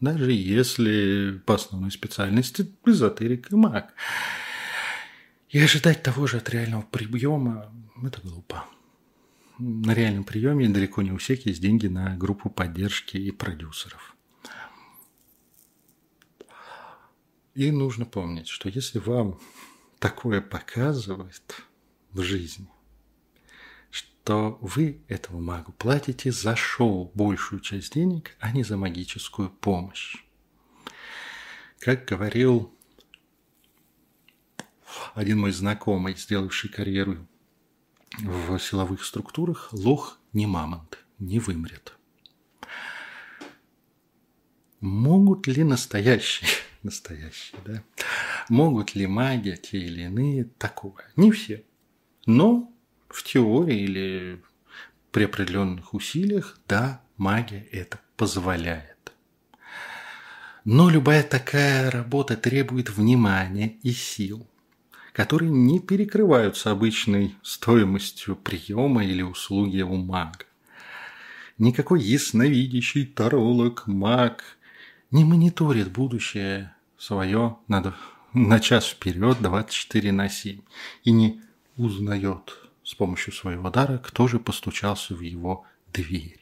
Даже 0.00 0.30
если 0.30 1.40
по 1.46 1.54
основной 1.54 1.90
специальности 1.90 2.70
эзотерик 2.84 3.50
и 3.50 3.56
маг. 3.56 3.94
И 5.48 5.58
ожидать 5.58 6.02
того 6.02 6.26
же 6.26 6.36
от 6.36 6.50
реального 6.50 6.82
приема– 6.82 7.72
это 8.04 8.20
глупо. 8.20 8.66
на 9.58 9.94
реальном 9.94 10.24
приеме 10.24 10.68
далеко 10.68 11.00
не 11.00 11.12
у 11.12 11.16
всех 11.16 11.46
есть 11.46 11.62
деньги 11.62 11.86
на 11.86 12.14
группу 12.18 12.50
поддержки 12.50 13.16
и 13.16 13.30
продюсеров. 13.30 14.11
И 17.54 17.70
нужно 17.70 18.06
помнить, 18.06 18.48
что 18.48 18.68
если 18.68 18.98
вам 18.98 19.38
такое 19.98 20.40
показывает 20.40 21.62
в 22.10 22.22
жизни, 22.22 22.68
что 23.90 24.58
вы 24.60 25.02
этому 25.08 25.40
магу 25.40 25.72
платите 25.72 26.32
за 26.32 26.56
шоу 26.56 27.10
большую 27.14 27.60
часть 27.60 27.92
денег, 27.92 28.36
а 28.40 28.52
не 28.52 28.64
за 28.64 28.76
магическую 28.76 29.50
помощь. 29.50 30.24
Как 31.78 32.04
говорил 32.06 32.72
один 35.14 35.40
мой 35.40 35.52
знакомый, 35.52 36.16
сделавший 36.16 36.70
карьеру 36.70 37.26
в 38.18 38.58
силовых 38.58 39.04
структурах, 39.04 39.68
лох 39.72 40.18
не 40.32 40.46
мамонт, 40.46 40.98
не 41.18 41.38
вымрет. 41.38 41.96
Могут 44.80 45.46
ли 45.46 45.64
настоящие, 45.64 46.48
настоящие, 46.82 47.60
да, 47.64 47.82
могут 48.48 48.94
ли 48.94 49.06
маги 49.06 49.58
те 49.62 49.78
или 49.78 50.02
иные 50.02 50.44
такое? 50.58 51.04
Не 51.16 51.30
все. 51.30 51.64
Но 52.26 52.72
в 53.08 53.22
теории 53.22 53.80
или 53.80 54.42
при 55.10 55.24
определенных 55.24 55.94
усилиях, 55.94 56.58
да, 56.68 57.02
магия 57.16 57.66
это 57.72 58.00
позволяет. 58.16 59.12
Но 60.64 60.90
любая 60.90 61.22
такая 61.22 61.90
работа 61.90 62.36
требует 62.36 62.90
внимания 62.90 63.78
и 63.82 63.92
сил 63.92 64.46
которые 65.12 65.50
не 65.50 65.78
перекрываются 65.78 66.70
обычной 66.70 67.36
стоимостью 67.42 68.34
приема 68.34 69.04
или 69.04 69.22
услуги 69.22 69.82
у 69.82 69.96
мага. 69.96 70.46
Никакой 71.58 72.02
ясновидящий 72.02 73.06
таролог, 73.06 73.86
маг 73.86 74.42
не 75.12 75.24
мониторит 75.24 75.92
будущее 75.92 76.74
свое 76.98 77.58
на, 77.68 77.94
на 78.32 78.60
час 78.60 78.86
вперед 78.86 79.38
24 79.40 80.10
на 80.10 80.28
7 80.28 80.60
и 81.04 81.12
не 81.12 81.40
узнает 81.76 82.58
с 82.82 82.94
помощью 82.94 83.32
своего 83.32 83.70
дара, 83.70 83.98
кто 83.98 84.26
же 84.26 84.38
постучался 84.38 85.14
в 85.14 85.20
его 85.20 85.64
дверь. 85.92 86.40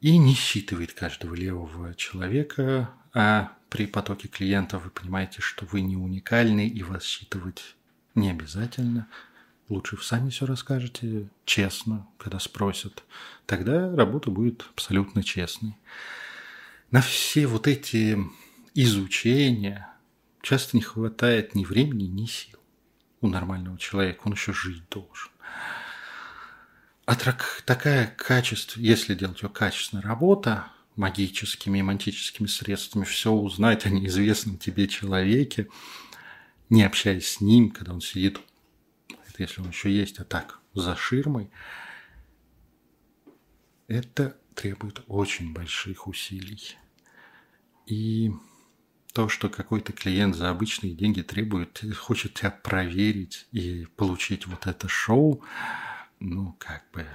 И 0.00 0.18
не 0.18 0.34
считывает 0.34 0.92
каждого 0.92 1.34
левого 1.34 1.94
человека, 1.94 2.90
а 3.14 3.52
при 3.70 3.86
потоке 3.86 4.28
клиентов 4.28 4.84
вы 4.84 4.90
понимаете, 4.90 5.40
что 5.40 5.64
вы 5.66 5.80
не 5.80 5.96
уникальны 5.96 6.68
и 6.68 6.82
вас 6.82 7.04
считывать 7.04 7.76
не 8.14 8.30
обязательно. 8.30 9.06
Лучше 9.68 9.96
вы 9.96 10.02
сами 10.02 10.28
все 10.28 10.44
расскажете 10.44 11.28
честно, 11.46 12.06
когда 12.18 12.38
спросят. 12.38 13.02
Тогда 13.46 13.94
работа 13.96 14.30
будет 14.30 14.66
абсолютно 14.74 15.22
честной. 15.22 15.78
На 16.94 17.00
все 17.00 17.48
вот 17.48 17.66
эти 17.66 18.16
изучения 18.72 19.88
часто 20.42 20.76
не 20.76 20.82
хватает 20.84 21.56
ни 21.56 21.64
времени, 21.64 22.04
ни 22.04 22.26
сил 22.26 22.60
у 23.20 23.26
нормального 23.26 23.76
человека. 23.78 24.20
Он 24.26 24.34
еще 24.34 24.52
жить 24.52 24.88
должен. 24.90 25.32
А 27.04 27.16
так, 27.16 27.64
такая 27.66 28.06
качество, 28.16 28.78
если 28.78 29.16
делать 29.16 29.42
ее 29.42 29.48
качественная 29.48 30.04
работа, 30.04 30.68
магическими 30.94 31.80
и 31.80 31.82
мантическими 31.82 32.46
средствами 32.46 33.02
все 33.02 33.32
узнать 33.32 33.86
о 33.86 33.90
неизвестном 33.90 34.56
тебе 34.56 34.86
человеке, 34.86 35.66
не 36.70 36.84
общаясь 36.84 37.26
с 37.26 37.40
ним, 37.40 37.72
когда 37.72 37.92
он 37.92 38.02
сидит, 38.02 38.38
это 39.08 39.42
если 39.42 39.62
он 39.62 39.70
еще 39.70 39.90
есть, 39.90 40.20
а 40.20 40.24
так, 40.24 40.60
за 40.74 40.94
ширмой, 40.94 41.50
это 43.88 44.36
требует 44.54 45.02
очень 45.08 45.52
больших 45.52 46.06
усилий. 46.06 46.76
И 47.86 48.32
то, 49.12 49.28
что 49.28 49.48
какой-то 49.48 49.92
клиент 49.92 50.34
за 50.36 50.50
обычные 50.50 50.94
деньги 50.94 51.22
требует, 51.22 51.82
хочет 51.96 52.34
тебя 52.34 52.50
проверить 52.50 53.46
и 53.52 53.86
получить 53.96 54.46
вот 54.46 54.66
это 54.66 54.88
шоу, 54.88 55.42
ну, 56.20 56.56
как 56.58 56.84
бы, 56.92 57.06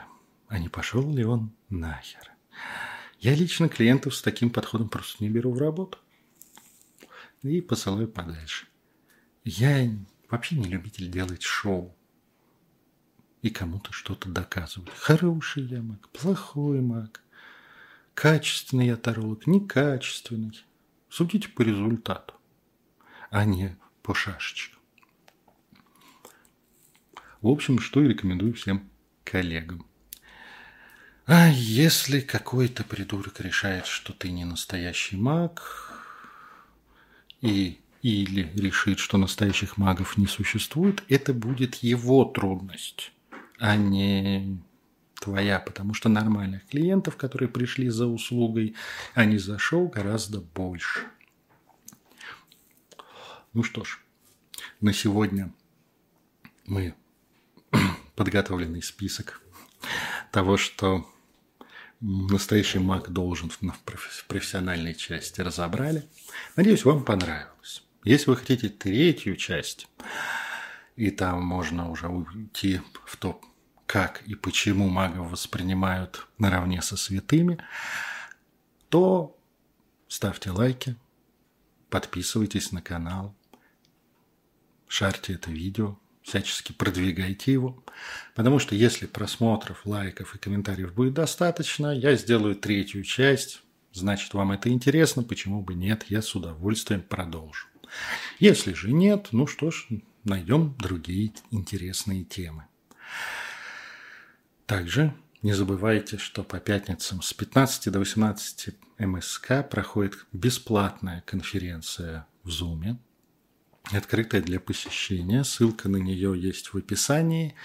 а 0.47 0.59
не 0.59 0.69
пошел 0.69 1.11
ли 1.13 1.25
он 1.25 1.51
нахер? 1.69 2.31
Я 3.19 3.35
лично 3.35 3.67
клиентов 3.67 4.15
с 4.15 4.21
таким 4.21 4.49
подходом 4.49 4.87
просто 4.87 5.23
не 5.23 5.29
беру 5.29 5.51
в 5.51 5.57
работу. 5.57 5.97
И 7.41 7.61
посылаю 7.61 8.07
подальше. 8.07 8.67
Я 9.43 9.89
вообще 10.29 10.55
не 10.55 10.67
любитель 10.67 11.09
делать 11.09 11.43
шоу. 11.43 11.95
И 13.41 13.49
кому-то 13.49 13.91
что-то 13.93 14.29
доказывать. 14.29 14.89
Хороший 14.89 15.63
я 15.63 15.81
маг, 15.81 16.09
плохой 16.09 16.81
маг. 16.81 17.21
Качественный 18.21 18.87
я 18.87 18.97
таролог, 18.97 19.47
некачественный. 19.47 20.65
Судите 21.07 21.47
по 21.47 21.61
результату, 21.61 22.33
а 23.29 23.45
не 23.45 23.77
по 24.01 24.13
шашечкам. 24.13 24.81
В 27.39 27.47
общем, 27.47 27.79
что 27.79 28.03
и 28.03 28.09
рекомендую 28.09 28.55
всем 28.55 28.89
коллегам. 29.23 29.85
А 31.27 31.47
если 31.47 32.19
какой-то 32.19 32.83
придурок 32.83 33.39
решает, 33.39 33.85
что 33.85 34.11
ты 34.11 34.31
не 34.31 34.43
настоящий 34.43 35.15
маг, 35.15 35.93
и 37.39 37.79
или 38.01 38.51
решит, 38.53 38.99
что 38.99 39.17
настоящих 39.17 39.77
магов 39.77 40.17
не 40.17 40.27
существует, 40.27 41.05
это 41.07 41.33
будет 41.33 41.75
его 41.75 42.25
трудность, 42.25 43.13
а 43.59 43.77
не 43.77 44.61
твоя, 45.19 45.59
потому 45.59 45.93
что 45.93 46.09
нормальных 46.09 46.67
клиентов, 46.67 47.17
которые 47.17 47.49
пришли 47.49 47.89
за 47.89 48.07
услугой, 48.07 48.75
а 49.13 49.25
не 49.25 49.37
за 49.37 49.59
шоу, 49.59 49.87
гораздо 49.87 50.41
больше. 50.41 51.07
Ну 53.53 53.63
что 53.63 53.83
ж, 53.83 53.99
на 54.81 54.93
сегодня 54.93 55.51
мы 56.65 56.93
подготовленный 58.15 58.81
список 58.81 59.41
того, 60.31 60.57
что 60.57 61.09
настоящий 61.99 62.79
маг 62.79 63.09
должен 63.09 63.49
в 63.49 63.59
профессиональной 64.27 64.95
части 64.95 65.41
разобрали. 65.41 66.03
Надеюсь, 66.55 66.85
вам 66.85 67.03
понравилось. 67.03 67.83
Если 68.03 68.29
вы 68.29 68.37
хотите 68.37 68.69
третью 68.69 69.35
часть, 69.35 69.87
и 70.95 71.11
там 71.11 71.43
можно 71.43 71.89
уже 71.89 72.07
уйти 72.07 72.81
в 73.05 73.17
то, 73.17 73.41
как 73.89 74.21
и 74.27 74.35
почему 74.35 74.87
магов 74.87 75.31
воспринимают 75.31 76.27
наравне 76.37 76.79
со 76.83 76.95
святыми, 76.95 77.57
то 78.89 79.35
ставьте 80.07 80.51
лайки, 80.51 80.95
подписывайтесь 81.89 82.71
на 82.71 82.83
канал, 82.83 83.35
шарьте 84.87 85.33
это 85.33 85.49
видео, 85.49 85.97
всячески 86.21 86.71
продвигайте 86.71 87.51
его, 87.51 87.83
потому 88.35 88.59
что 88.59 88.75
если 88.75 89.07
просмотров, 89.07 89.87
лайков 89.87 90.35
и 90.35 90.37
комментариев 90.37 90.93
будет 90.93 91.15
достаточно, 91.15 91.87
я 91.87 92.15
сделаю 92.15 92.55
третью 92.55 93.03
часть. 93.03 93.63
Значит, 93.91 94.35
вам 94.35 94.51
это 94.51 94.69
интересно, 94.69 95.23
почему 95.23 95.63
бы 95.63 95.73
нет, 95.73 96.05
я 96.09 96.21
с 96.21 96.35
удовольствием 96.35 97.01
продолжу. 97.01 97.65
Если 98.37 98.73
же 98.73 98.91
нет, 98.91 99.29
ну 99.31 99.47
что 99.47 99.71
ж, 99.71 99.87
найдем 100.23 100.75
другие 100.77 101.33
интересные 101.49 102.23
темы. 102.23 102.67
Также 104.69 105.15
не 105.41 105.53
забывайте, 105.53 106.19
что 106.19 106.43
по 106.43 106.59
пятницам 106.59 107.23
с 107.23 107.33
15 107.33 107.91
до 107.91 107.97
18 107.97 108.75
МСК 108.99 109.67
проходит 109.67 110.27
бесплатная 110.31 111.23
конференция 111.25 112.27
в 112.43 112.49
Zoom– 112.49 112.97
открытая 113.91 114.43
для 114.43 114.59
посещения. 114.59 115.43
Ссылка 115.43 115.89
на 115.89 115.97
нее 115.97 116.39
есть 116.39 116.67
в 116.71 116.77
описании. 116.77 117.55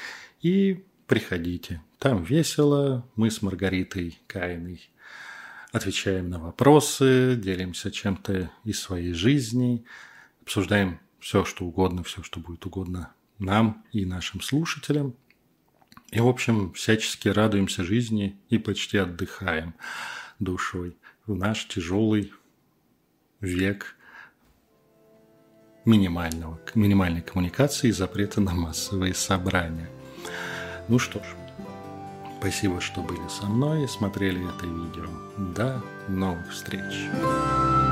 И 0.40 0.86
приходите. 1.06 1.82
Там 1.98 2.24
весело. 2.24 3.06
Мы 3.16 3.30
с 3.30 3.42
Маргаритой 3.42 4.18
Кайной 4.26 4.88
отвечаем 5.72 6.30
на 6.30 6.38
вопросы, 6.38 7.36
делимся 7.36 7.90
чем-то 7.90 8.50
из 8.64 8.80
своей 8.80 9.12
жизни, 9.12 9.84
обсуждаем 10.40 11.00
все, 11.20 11.44
что 11.44 11.66
угодно, 11.66 12.02
все, 12.02 12.22
что 12.22 12.40
будет 12.40 12.64
угодно 12.64 13.12
нам 13.38 13.84
и 13.92 14.06
нашим 14.06 14.40
слушателям. 14.40 15.14
И, 16.10 16.20
в 16.20 16.28
общем, 16.28 16.72
всячески 16.72 17.28
радуемся 17.28 17.84
жизни 17.84 18.38
и 18.48 18.58
почти 18.58 18.98
отдыхаем 18.98 19.74
душой 20.38 20.96
в 21.26 21.34
наш 21.34 21.66
тяжелый 21.66 22.32
век– 23.40 23.96
минимального, 25.84 26.58
минимальной 26.74 27.20
коммуникации 27.20 27.88
и 27.88 27.92
запрета 27.92 28.40
на 28.40 28.54
массовые 28.54 29.14
собрания. 29.14 29.88
Ну 30.88 30.98
что 30.98 31.18
ж, 31.20 31.26
спасибо, 32.38 32.80
что 32.80 33.00
были 33.02 33.28
со 33.28 33.46
мной 33.46 33.84
и 33.84 33.88
смотрели 33.88 34.40
это 34.48 34.66
видео. 34.66 35.08
До 35.54 35.82
новых 36.08 36.50
встреч! 36.50 37.83